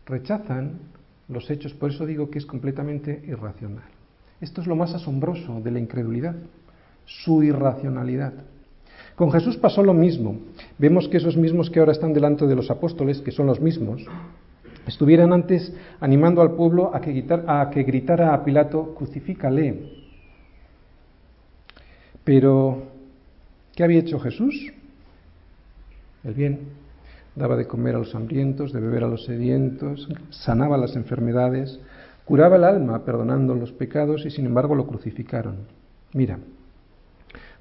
[0.05, 0.79] Rechazan
[1.27, 3.94] los hechos, por eso digo que es completamente irracional.
[4.41, 6.35] Esto es lo más asombroso de la incredulidad,
[7.05, 8.33] su irracionalidad.
[9.15, 10.39] Con Jesús pasó lo mismo.
[10.77, 14.05] Vemos que esos mismos que ahora están delante de los apóstoles, que son los mismos,
[14.85, 20.03] estuvieran antes animando al pueblo a que, a que gritara a Pilato, crucifícale.
[22.23, 22.83] Pero,
[23.75, 24.73] ¿qué había hecho Jesús?
[26.23, 26.59] El bien
[27.35, 31.79] daba de comer a los hambrientos, de beber a los sedientos, sanaba las enfermedades,
[32.25, 35.57] curaba el alma perdonando los pecados y sin embargo lo crucificaron.
[36.13, 36.39] Mira,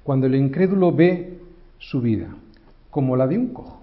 [0.03, 1.39] cuando el incrédulo ve
[1.77, 2.27] su vida
[2.89, 3.81] como la de un cojo,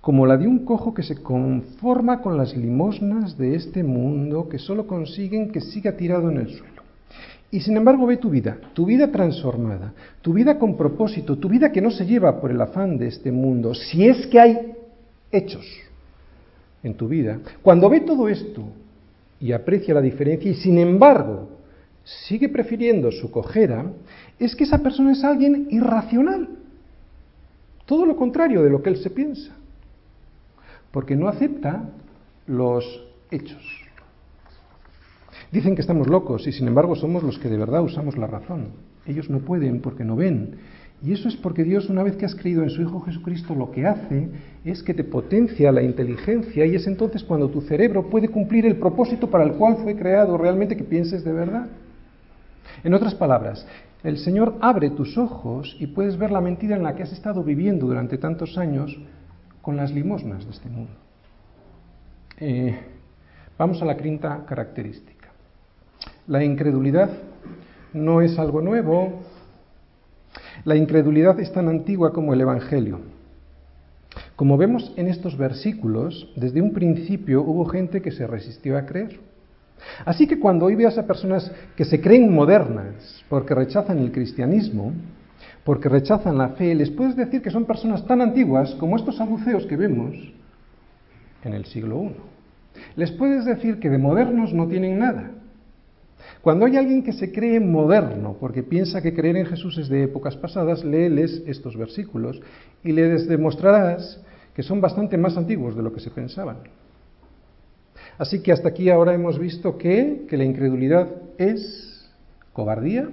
[0.00, 4.58] como la de un cojo que se conforma con las limosnas de este mundo que
[4.58, 6.82] solo consiguen que siga tirado en el suelo.
[7.50, 11.72] Y sin embargo ve tu vida, tu vida transformada, tu vida con propósito, tu vida
[11.72, 14.74] que no se lleva por el afán de este mundo, si es que hay
[15.32, 15.66] hechos
[16.82, 18.62] en tu vida, cuando ve todo esto
[19.40, 21.50] y aprecia la diferencia y sin embargo
[22.04, 23.84] sigue prefiriendo su cojera,
[24.38, 26.48] es que esa persona es alguien irracional.
[27.84, 29.52] Todo lo contrario de lo que él se piensa.
[30.92, 31.88] Porque no acepta
[32.46, 32.84] los
[33.30, 33.62] hechos.
[35.50, 38.68] Dicen que estamos locos y sin embargo somos los que de verdad usamos la razón.
[39.06, 40.58] Ellos no pueden porque no ven.
[41.02, 43.70] Y eso es porque Dios, una vez que has creído en su Hijo Jesucristo, lo
[43.70, 44.28] que hace
[44.64, 48.76] es que te potencia la inteligencia y es entonces cuando tu cerebro puede cumplir el
[48.76, 51.68] propósito para el cual fue creado, realmente que pienses de verdad.
[52.82, 53.66] En otras palabras,
[54.02, 57.42] el Señor abre tus ojos y puedes ver la mentira en la que has estado
[57.42, 58.96] viviendo durante tantos años
[59.60, 60.92] con las limosnas de este mundo.
[62.38, 62.78] Eh,
[63.58, 65.28] vamos a la quinta característica.
[66.26, 67.10] La incredulidad
[67.92, 69.22] no es algo nuevo.
[70.66, 72.98] La incredulidad es tan antigua como el Evangelio.
[74.34, 79.20] Como vemos en estos versículos, desde un principio hubo gente que se resistió a creer.
[80.04, 84.92] Así que cuando hoy veas a personas que se creen modernas porque rechazan el cristianismo,
[85.62, 89.66] porque rechazan la fe, les puedes decir que son personas tan antiguas como estos saduceos
[89.66, 90.16] que vemos
[91.44, 92.16] en el siglo I.
[92.96, 95.30] Les puedes decir que de modernos no tienen nada.
[96.42, 100.04] Cuando hay alguien que se cree moderno porque piensa que creer en Jesús es de
[100.04, 102.40] épocas pasadas, léeles estos versículos
[102.82, 104.22] y les demostrarás
[104.54, 106.58] que son bastante más antiguos de lo que se pensaban.
[108.18, 112.10] Así que hasta aquí ahora hemos visto que, que la incredulidad es
[112.52, 113.08] cobardía,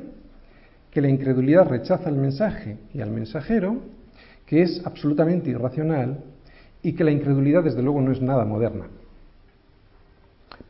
[0.91, 3.81] que la incredulidad rechaza el mensaje y al mensajero,
[4.45, 6.23] que es absolutamente irracional
[6.81, 8.85] y que la incredulidad desde luego no es nada moderna.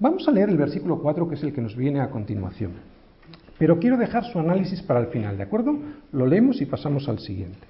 [0.03, 2.73] Vamos a leer el versículo 4 que es el que nos viene a continuación.
[3.57, 5.79] Pero quiero dejar su análisis para el final, ¿de acuerdo?
[6.11, 7.65] Lo leemos y pasamos al siguiente.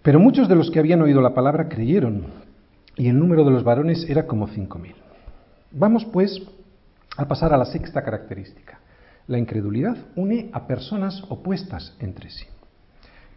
[0.00, 2.24] Pero muchos de los que habían oído la palabra creyeron,
[2.96, 4.94] y el número de los varones era como cinco mil.
[5.70, 6.40] Vamos pues
[7.18, 8.80] a pasar a la sexta característica.
[9.26, 12.46] La incredulidad une a personas opuestas entre sí.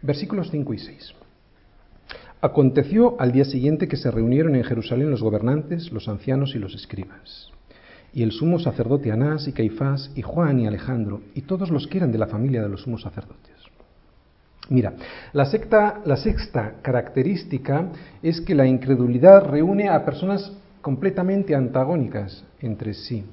[0.02, 1.14] Versículos 5 y 6.
[2.40, 6.74] Aconteció al día siguiente que se reunieron en Jerusalén los gobernantes, los ancianos y los
[6.74, 7.50] escribas,
[8.14, 11.98] y el sumo sacerdote Anás y Caifás y Juan y Alejandro, y todos los que
[11.98, 13.50] eran de la familia de los sumos sacerdotes.
[14.70, 14.94] Mira,
[15.32, 17.88] la, la sexta característica
[18.22, 23.24] es que la incredulidad reúne a personas completamente antagónicas entre sí.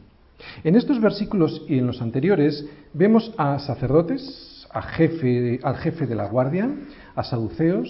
[0.64, 6.16] En estos versículos y en los anteriores vemos a sacerdotes, a jefe, al jefe de
[6.16, 6.70] la guardia,
[7.16, 7.90] a saduceos,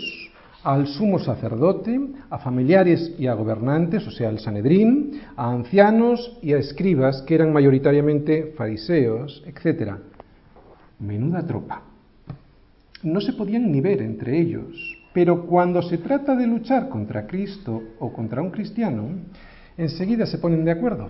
[0.63, 6.54] al sumo sacerdote, a familiares y a gobernantes, o sea, al Sanedrín, a ancianos y
[6.54, 9.93] a escribas, que eran mayoritariamente fariseos, etc.
[11.00, 11.84] Menuda tropa
[13.04, 14.76] no se podían ni ver entre ellos.
[15.13, 19.10] Pero cuando se trata de luchar contra Cristo o contra un cristiano,
[19.78, 21.10] enseguida se ponen de acuerdo.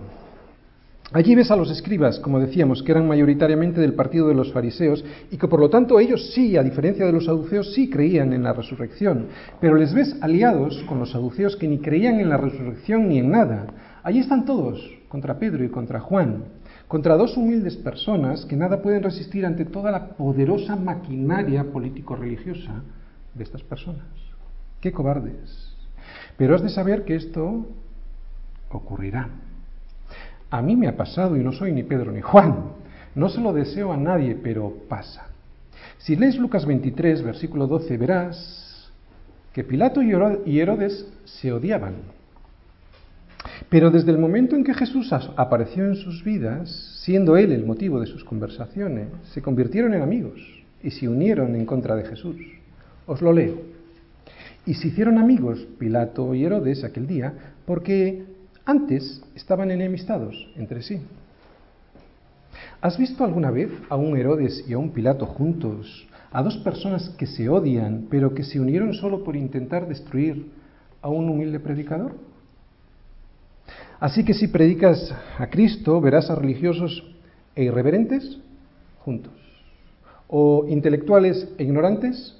[1.12, 5.02] Allí ves a los escribas, como decíamos, que eran mayoritariamente del partido de los fariseos
[5.30, 8.42] y que por lo tanto ellos sí, a diferencia de los saduceos, sí creían en
[8.42, 9.28] la resurrección.
[9.60, 13.30] Pero les ves aliados con los saduceos que ni creían en la resurrección ni en
[13.30, 13.66] nada.
[14.02, 16.44] Allí están todos, contra Pedro y contra Juan
[16.88, 22.82] contra dos humildes personas que nada pueden resistir ante toda la poderosa maquinaria político-religiosa
[23.34, 24.06] de estas personas.
[24.80, 25.76] ¡Qué cobardes!
[26.38, 27.66] Pero has de saber que esto
[28.70, 29.28] ocurrirá.
[30.50, 32.72] A mí me ha pasado y no soy ni Pedro ni Juan.
[33.14, 35.26] No se lo deseo a nadie, pero pasa.
[35.98, 38.90] Si lees Lucas 23, versículo 12, verás
[39.52, 42.18] que Pilato y Herodes se odiaban
[43.68, 46.70] pero desde el momento en que Jesús apareció en sus vidas,
[47.02, 50.40] siendo Él el motivo de sus conversaciones, se convirtieron en amigos
[50.82, 52.36] y se unieron en contra de Jesús.
[53.06, 53.60] Os lo leo.
[54.64, 57.34] Y se hicieron amigos Pilato y Herodes aquel día
[57.66, 58.24] porque
[58.68, 61.00] antes estaban enemistados entre sí.
[62.82, 67.08] ¿Has visto alguna vez a un Herodes y a un Pilato juntos, a dos personas
[67.16, 70.52] que se odian, pero que se unieron solo por intentar destruir
[71.00, 72.16] a un humilde predicador?
[74.00, 77.02] Así que si predicas a Cristo, verás a religiosos
[77.56, 78.38] e irreverentes
[78.98, 79.32] juntos,
[80.28, 82.36] o intelectuales e ignorantes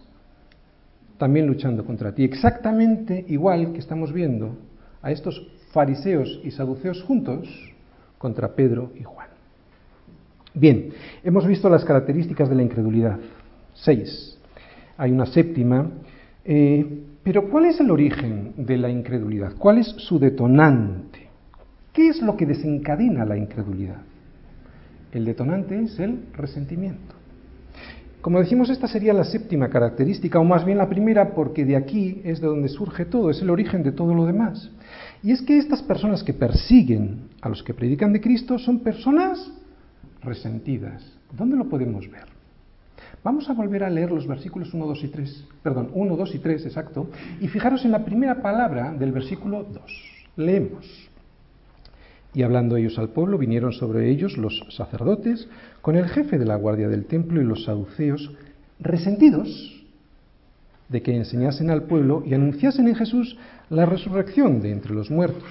[1.17, 2.23] también luchando contra ti.
[2.23, 4.59] Exactamente igual que estamos viendo
[5.01, 7.49] a estos fariseos y saduceos juntos
[8.19, 9.29] contra Pedro y Juan.
[10.55, 10.91] Bien,
[11.23, 13.19] hemos visto las características de la incredulidad.
[13.75, 14.39] Seis.
[14.97, 15.89] Hay una séptima.
[16.45, 19.53] Eh, pero ¿cuál es el origen de la incredulidad?
[19.59, 21.29] ¿Cuál es su detonante?
[21.93, 24.01] ¿Qué es lo que desencadena la incredulidad?
[25.13, 27.18] El detonante es el resentimiento.
[28.21, 32.21] Como decimos, esta sería la séptima característica, o más bien la primera, porque de aquí
[32.25, 34.71] es de donde surge todo, es el origen de todo lo demás.
[35.23, 39.53] Y es que estas personas que persiguen a los que predican de Cristo son personas
[40.23, 41.05] resentidas.
[41.33, 42.27] ¿Dónde lo podemos ver?
[43.23, 46.39] Vamos a volver a leer los versículos 1, 2 y 3, perdón, 1, 2 y
[46.39, 47.11] 3, exacto,
[47.41, 49.83] y fijaros en la primera palabra del versículo 2.
[50.37, 51.08] Leemos.
[52.39, 55.49] Y hablando ellos al pueblo, vinieron sobre ellos los sacerdotes
[55.81, 58.31] con el jefe de la guardia del templo y los saduceos,
[58.79, 59.85] resentidos
[60.89, 63.37] de que enseñasen al pueblo y anunciasen en Jesús
[63.71, 65.43] la resurrección de entre los muertos.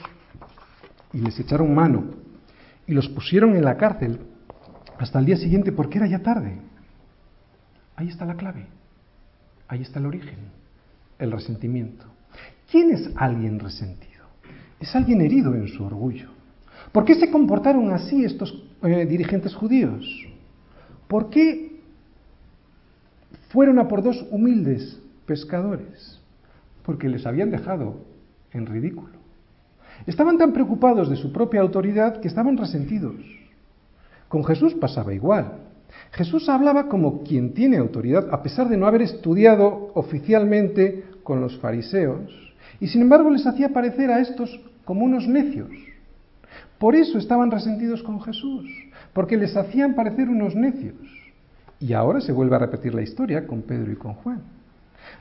[1.11, 2.05] Y les echaron mano
[2.88, 4.19] y los pusieron en la cárcel
[4.97, 6.57] hasta el día siguiente porque era ya tarde.
[7.97, 8.65] Ahí está la clave,
[9.67, 10.39] ahí está el origen,
[11.19, 12.05] el resentimiento.
[12.71, 14.23] ¿Quién es alguien resentido?
[14.79, 16.36] Es alguien herido en su orgullo.
[16.91, 20.05] ¿Por qué se comportaron así estos eh, dirigentes judíos?
[21.07, 21.79] ¿Por qué
[23.49, 26.19] fueron a por dos humildes pescadores?
[26.83, 27.95] Porque les habían dejado
[28.51, 29.17] en ridículo.
[30.05, 33.15] Estaban tan preocupados de su propia autoridad que estaban resentidos.
[34.27, 35.59] Con Jesús pasaba igual.
[36.11, 41.57] Jesús hablaba como quien tiene autoridad, a pesar de no haber estudiado oficialmente con los
[41.59, 42.31] fariseos,
[42.79, 45.69] y sin embargo les hacía parecer a estos como unos necios.
[46.78, 48.69] Por eso estaban resentidos con Jesús,
[49.13, 50.95] porque les hacían parecer unos necios.
[51.80, 54.41] Y ahora se vuelve a repetir la historia con Pedro y con Juan.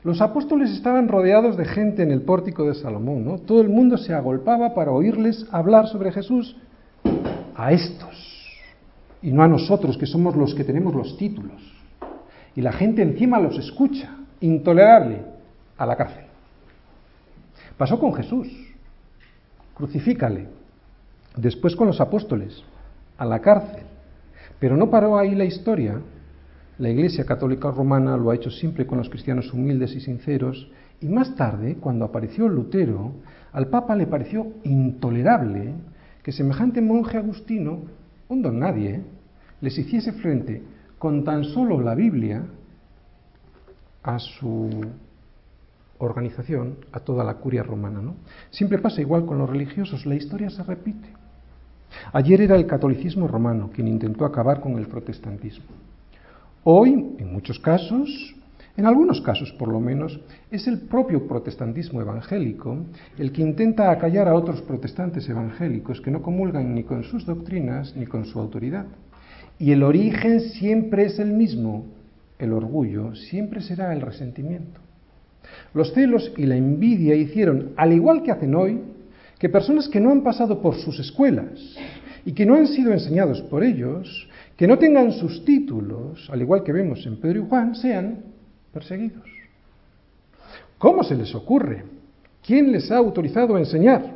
[0.03, 3.39] Los apóstoles estaban rodeados de gente en el pórtico de Salomón, ¿no?
[3.39, 6.57] Todo el mundo se agolpaba para oírles hablar sobre Jesús
[7.55, 8.37] a estos
[9.23, 11.61] y no a nosotros, que somos los que tenemos los títulos.
[12.55, 15.23] Y la gente encima los escucha, intolerable,
[15.77, 16.25] a la cárcel.
[17.77, 18.49] Pasó con Jesús,
[19.75, 20.49] crucifícale,
[21.37, 22.63] después con los apóstoles,
[23.19, 23.85] a la cárcel.
[24.59, 26.01] Pero no paró ahí la historia.
[26.79, 30.71] La Iglesia Católica Romana lo ha hecho siempre con los cristianos humildes y sinceros,
[31.01, 33.13] y más tarde, cuando apareció Lutero,
[33.53, 35.75] al Papa le pareció intolerable
[36.23, 37.83] que semejante monje agustino,
[38.29, 39.03] un don nadie,
[39.61, 40.63] les hiciese frente
[40.99, 42.45] con tan solo la Biblia
[44.03, 44.71] a su
[45.99, 48.01] organización, a toda la curia romana.
[48.01, 48.17] ¿no?
[48.51, 51.09] Siempre pasa igual con los religiosos, la historia se repite.
[52.13, 55.67] Ayer era el catolicismo romano quien intentó acabar con el protestantismo.
[56.65, 58.35] Hoy, en muchos casos,
[58.77, 62.79] en algunos casos por lo menos, es el propio protestantismo evangélico
[63.19, 67.97] el que intenta acallar a otros protestantes evangélicos que no comulgan ni con sus doctrinas
[67.97, 68.87] ni con su autoridad.
[69.59, 71.87] Y el origen siempre es el mismo,
[72.39, 74.81] el orgullo siempre será el resentimiento.
[75.73, 78.81] Los celos y la envidia hicieron, al igual que hacen hoy,
[79.39, 81.77] que personas que no han pasado por sus escuelas
[82.25, 86.63] y que no han sido enseñados por ellos, que no tengan sus títulos, al igual
[86.63, 88.25] que vemos en Pedro y Juan, sean
[88.73, 89.25] perseguidos.
[90.79, 91.85] ¿Cómo se les ocurre?
[92.45, 94.15] ¿Quién les ha autorizado a enseñar?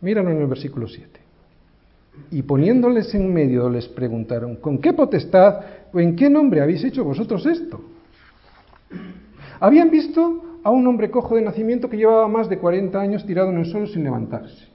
[0.00, 1.20] Míralo en el versículo 7.
[2.30, 5.60] Y poniéndoles en medio les preguntaron, ¿con qué potestad
[5.92, 7.82] o en qué nombre habéis hecho vosotros esto?
[9.60, 13.50] Habían visto a un hombre cojo de nacimiento que llevaba más de 40 años tirado
[13.50, 14.66] en el suelo sin levantarse,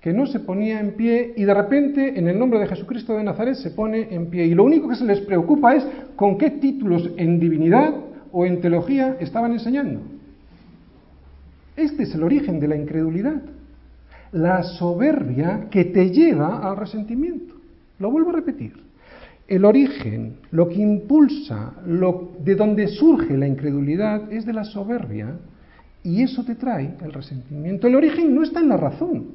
[0.00, 3.24] que no se ponía en pie y de repente en el nombre de Jesucristo de
[3.24, 4.46] Nazaret se pone en pie.
[4.46, 5.84] Y lo único que se les preocupa es
[6.14, 7.92] con qué títulos en divinidad
[8.30, 10.00] o en teología estaban enseñando.
[11.76, 13.42] Este es el origen de la incredulidad,
[14.30, 17.54] la soberbia que te lleva al resentimiento.
[17.98, 18.84] Lo vuelvo a repetir
[19.46, 25.36] el origen, lo que impulsa, lo, de donde surge la incredulidad es de la soberbia
[26.02, 27.86] y eso te trae el resentimiento.
[27.86, 29.26] El origen no está en la razón.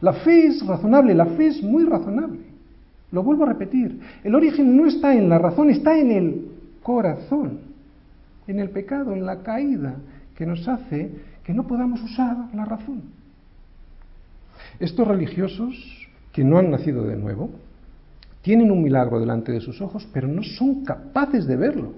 [0.00, 2.40] La fe es razonable, la fe es muy razonable.
[3.10, 4.00] Lo vuelvo a repetir.
[4.22, 6.48] El origen no está en la razón, está en el
[6.82, 7.60] corazón,
[8.46, 9.96] en el pecado, en la caída
[10.36, 11.10] que nos hace
[11.44, 13.02] que no podamos usar la razón.
[14.78, 17.50] Estos religiosos que no han nacido de nuevo,
[18.42, 21.92] tienen un milagro delante de sus ojos, pero no son capaces de verlo.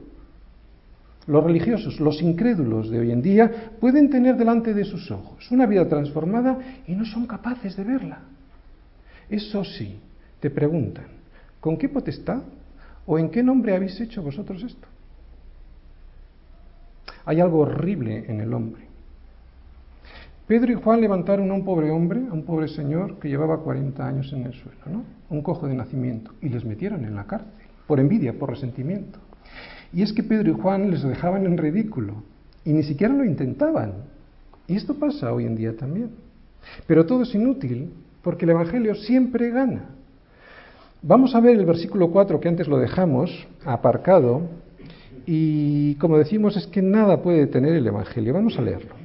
[1.26, 5.66] Los religiosos, los incrédulos de hoy en día, pueden tener delante de sus ojos una
[5.66, 8.20] vida transformada y no son capaces de verla.
[9.30, 10.00] Eso sí,
[10.40, 11.06] te preguntan,
[11.60, 12.42] ¿con qué potestad
[13.06, 14.88] o en qué nombre habéis hecho vosotros esto?
[17.24, 18.91] Hay algo horrible en el hombre.
[20.52, 24.06] Pedro y Juan levantaron a un pobre hombre, a un pobre señor que llevaba 40
[24.06, 25.04] años en el suelo, ¿no?
[25.30, 27.48] un cojo de nacimiento, y les metieron en la cárcel,
[27.86, 29.18] por envidia, por resentimiento.
[29.94, 32.22] Y es que Pedro y Juan les dejaban en ridículo,
[32.66, 33.94] y ni siquiera lo intentaban.
[34.68, 36.10] Y esto pasa hoy en día también.
[36.86, 37.90] Pero todo es inútil,
[38.20, 39.86] porque el Evangelio siempre gana.
[41.00, 43.30] Vamos a ver el versículo 4 que antes lo dejamos
[43.64, 44.42] aparcado
[45.24, 48.34] y como decimos es que nada puede detener el Evangelio.
[48.34, 49.01] Vamos a leerlo.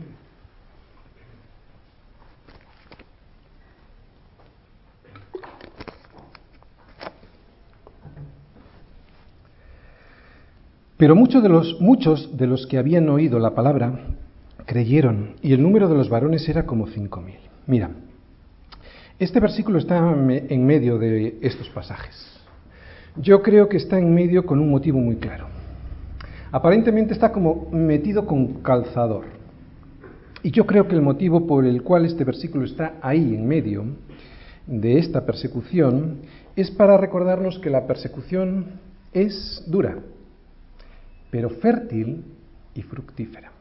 [10.98, 14.00] Pero muchos de los, muchos de los que habían oído la palabra
[14.66, 17.38] creyeron, y el número de los varones era como cinco mil.
[17.68, 17.92] Mira,
[19.20, 22.16] este versículo está en medio de estos pasajes.
[23.16, 25.48] Yo creo que está en medio con un motivo muy claro.
[26.52, 29.26] Aparentemente está como metido con calzador.
[30.44, 33.86] Y yo creo que el motivo por el cual este versículo está ahí en medio
[34.66, 36.20] de esta persecución
[36.56, 38.66] es para recordarnos que la persecución
[39.14, 39.98] es dura,
[41.30, 42.24] pero fértil
[42.74, 43.52] y fructífera.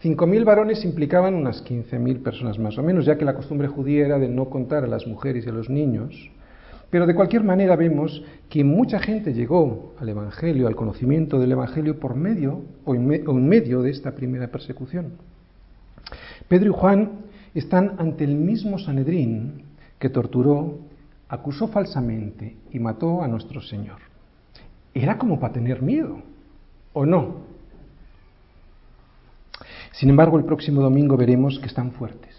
[0.00, 3.68] Cinco mil varones implicaban unas quince mil personas más o menos, ya que la costumbre
[3.68, 6.30] judía era de no contar a las mujeres y a los niños.
[6.90, 12.00] Pero de cualquier manera vemos que mucha gente llegó al Evangelio, al conocimiento del Evangelio
[12.00, 15.12] por medio o en, medio de esta primera persecución.
[16.48, 17.10] Pedro y Juan
[17.54, 19.64] están ante el mismo Sanedrín
[19.98, 20.78] que torturó,
[21.28, 23.98] acusó falsamente y mató a nuestro Señor.
[24.94, 26.22] Era como para tener miedo.
[26.92, 27.50] ¿O no?
[29.92, 32.30] Sin embargo, el próximo domingo veremos que están fuertes.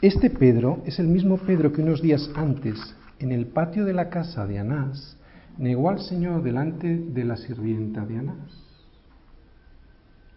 [0.00, 4.08] Este Pedro es el mismo Pedro que unos días antes, en el patio de la
[4.08, 5.16] casa de Anás,
[5.58, 8.66] negó al Señor delante de la sirvienta de Anás.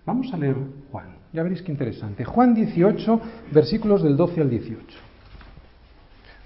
[0.05, 0.55] Vamos a leer
[0.91, 2.26] Juan, ya veréis qué interesante.
[2.26, 4.97] Juan 18, versículos del 12 al 18.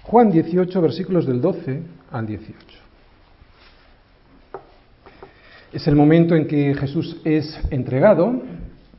[0.02, 2.83] Juan 18, versículos del 12 al 18.
[5.74, 8.42] Es el momento en que Jesús es entregado,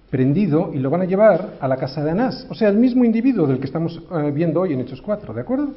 [0.10, 2.46] prendido, y lo van a llevar a la casa de Anás.
[2.50, 5.40] O sea, el mismo individuo del que estamos eh, viendo hoy en Hechos 4, ¿de
[5.40, 5.70] acuerdo?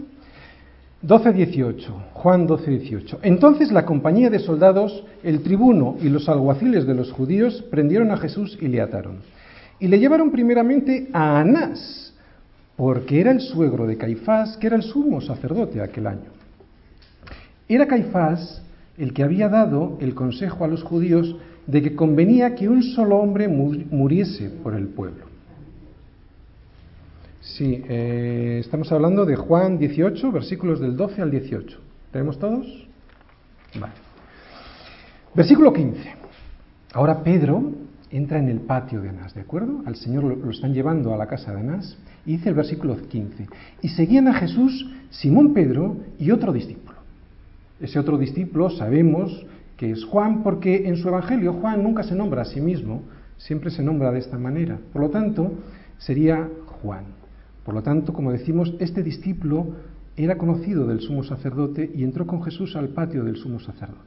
[1.06, 1.78] 12-18,
[2.14, 3.18] Juan 12-18.
[3.22, 8.16] Entonces la compañía de soldados, el tribuno y los alguaciles de los judíos prendieron a
[8.16, 9.18] Jesús y le ataron.
[9.78, 12.12] Y le llevaron primeramente a Anás,
[12.74, 16.30] porque era el suegro de Caifás, que era el sumo sacerdote aquel año.
[17.68, 18.62] Era Caifás
[18.98, 21.36] el que había dado el consejo a los judíos
[21.66, 25.26] de que convenía que un solo hombre muriese por el pueblo.
[27.40, 31.78] Sí, eh, estamos hablando de Juan 18, versículos del 12 al 18.
[32.12, 32.66] ¿Tenemos todos?
[33.78, 33.92] Vale.
[35.34, 36.14] Versículo 15.
[36.92, 37.72] Ahora Pedro
[38.10, 39.82] entra en el patio de Anás, ¿de acuerdo?
[39.86, 41.96] Al Señor lo, lo están llevando a la casa de Anás
[42.26, 43.46] y dice el versículo 15.
[43.82, 46.87] Y seguían a Jesús Simón Pedro y otro discípulo.
[47.80, 52.42] Ese otro discípulo sabemos que es Juan porque en su Evangelio Juan nunca se nombra
[52.42, 53.02] a sí mismo,
[53.36, 54.78] siempre se nombra de esta manera.
[54.92, 55.52] Por lo tanto,
[55.98, 56.48] sería
[56.82, 57.04] Juan.
[57.64, 59.66] Por lo tanto, como decimos, este discípulo
[60.16, 64.00] era conocido del sumo sacerdote y entró con Jesús al patio del sumo sacerdote.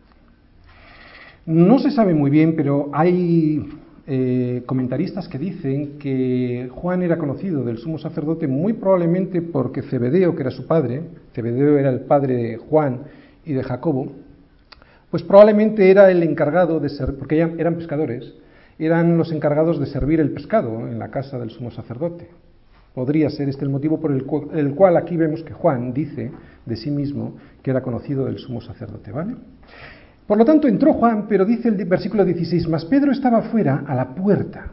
[1.46, 3.66] No se sabe muy bien, pero hay
[4.08, 10.36] eh, comentaristas que dicen que Juan era conocido del sumo sacerdote muy probablemente porque Cebedeo,
[10.36, 11.04] que era su padre,
[11.34, 13.02] Cebedeo era el padre de Juan,
[13.46, 14.12] y de Jacobo,
[15.10, 18.34] pues probablemente era el encargado de ser, porque eran pescadores,
[18.80, 22.30] eran los encargados de servir el pescado en la casa del sumo sacerdote.
[22.96, 26.32] Podría ser este el motivo por el cual, el cual aquí vemos que Juan dice
[26.66, 29.36] de sí mismo que era conocido del sumo sacerdote, ¿vale?
[30.28, 33.96] Por lo tanto, entró Juan, pero dice el versículo 16, mas Pedro estaba fuera a
[33.96, 34.72] la puerta.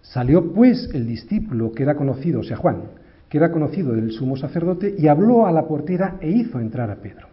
[0.00, 2.84] Salió pues el discípulo que era conocido, o sea, Juan,
[3.28, 6.96] que era conocido del sumo sacerdote, y habló a la portera e hizo entrar a
[6.96, 7.28] Pedro.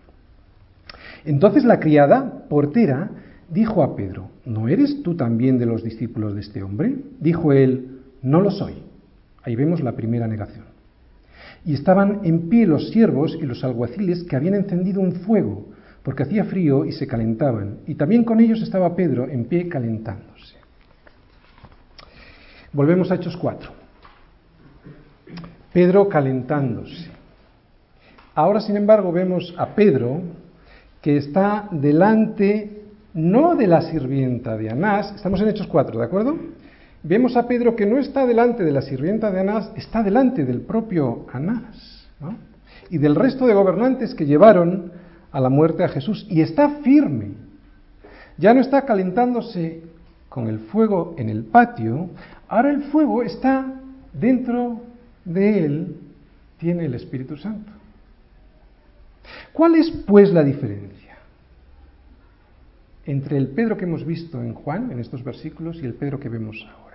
[1.26, 3.10] Entonces la criada, portera,
[3.50, 6.96] dijo a Pedro, ¿no eres tú también de los discípulos de este hombre?
[7.20, 8.76] Dijo él, no lo soy.
[9.44, 10.66] Ahí vemos la primera negación.
[11.66, 15.66] Y estaban en pie los siervos y los alguaciles que habían encendido un fuego,
[16.04, 17.80] porque hacía frío y se calentaban.
[17.88, 20.56] Y también con ellos estaba Pedro en pie calentándose.
[22.72, 23.72] Volvemos a Hechos 4.
[25.74, 27.10] Pedro calentándose.
[28.36, 30.22] Ahora, sin embargo, vemos a Pedro
[31.06, 32.82] que está delante
[33.14, 36.36] no de la sirvienta de Anás, estamos en Hechos 4, ¿de acuerdo?
[37.04, 40.62] Vemos a Pedro que no está delante de la sirvienta de Anás, está delante del
[40.62, 42.08] propio Anás.
[42.90, 44.94] Y del resto de gobernantes que llevaron
[45.32, 47.34] a la muerte a Jesús, y está firme.
[48.40, 49.84] Ya no está calentándose
[50.28, 52.10] con el fuego en el patio,
[52.48, 53.76] ahora el fuego está
[54.12, 54.82] dentro
[55.24, 55.98] de él,
[56.58, 57.72] tiene el Espíritu Santo.
[59.54, 60.95] ¿Cuál es pues la diferencia
[63.06, 66.30] entre el Pedro que hemos visto en Juan, en estos versículos, y el Pedro que
[66.30, 66.86] vemos ahora?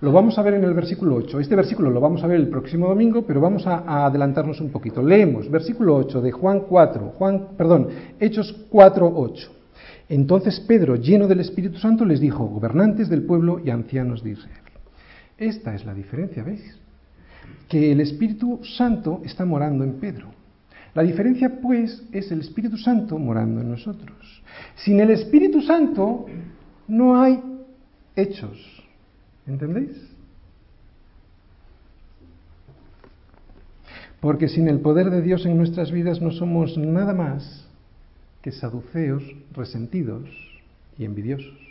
[0.00, 1.40] Lo vamos a ver en el versículo 8.
[1.40, 5.02] Este versículo lo vamos a ver el próximo domingo, pero vamos a, adelantarnos un poquito.
[5.02, 7.88] Leemos versículo 8 de Juan 4, Juan, perdón,
[8.20, 9.52] Hechos 4, 8.
[10.08, 14.58] Entonces Pedro, lleno del Espíritu Santo, les dijo, gobernantes del pueblo y ancianos de Israel.
[15.38, 16.78] Esta es la diferencia, ¿veis?
[17.68, 20.28] Que el Espíritu Santo está morando en Pedro.
[20.94, 24.42] La diferencia, pues, es el Espíritu Santo morando en nosotros.
[24.76, 26.26] Sin el Espíritu Santo
[26.86, 27.42] no hay
[28.14, 28.58] hechos.
[29.46, 29.90] ¿Entendéis?
[34.20, 37.68] Porque sin el poder de Dios en nuestras vidas no somos nada más
[38.40, 39.22] que saduceos,
[39.52, 40.30] resentidos
[40.96, 41.63] y envidiosos.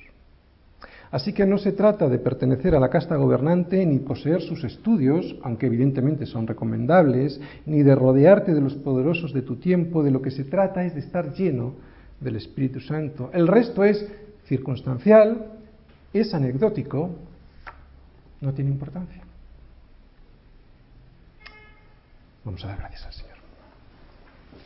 [1.14, 5.36] Así que no se trata de pertenecer a la casta gobernante ni poseer sus estudios,
[5.44, 10.24] aunque evidentemente son recomendables, ni de rodearte de los poderosos de tu tiempo, de lo
[10.24, 11.76] que se trata es de estar lleno
[12.20, 13.30] del Espíritu Santo.
[13.32, 14.04] El resto es
[14.46, 15.52] circunstancial,
[16.12, 17.12] es anecdótico,
[18.42, 19.22] no tiene importancia.
[22.44, 23.33] Vamos a dar gracias al Señor.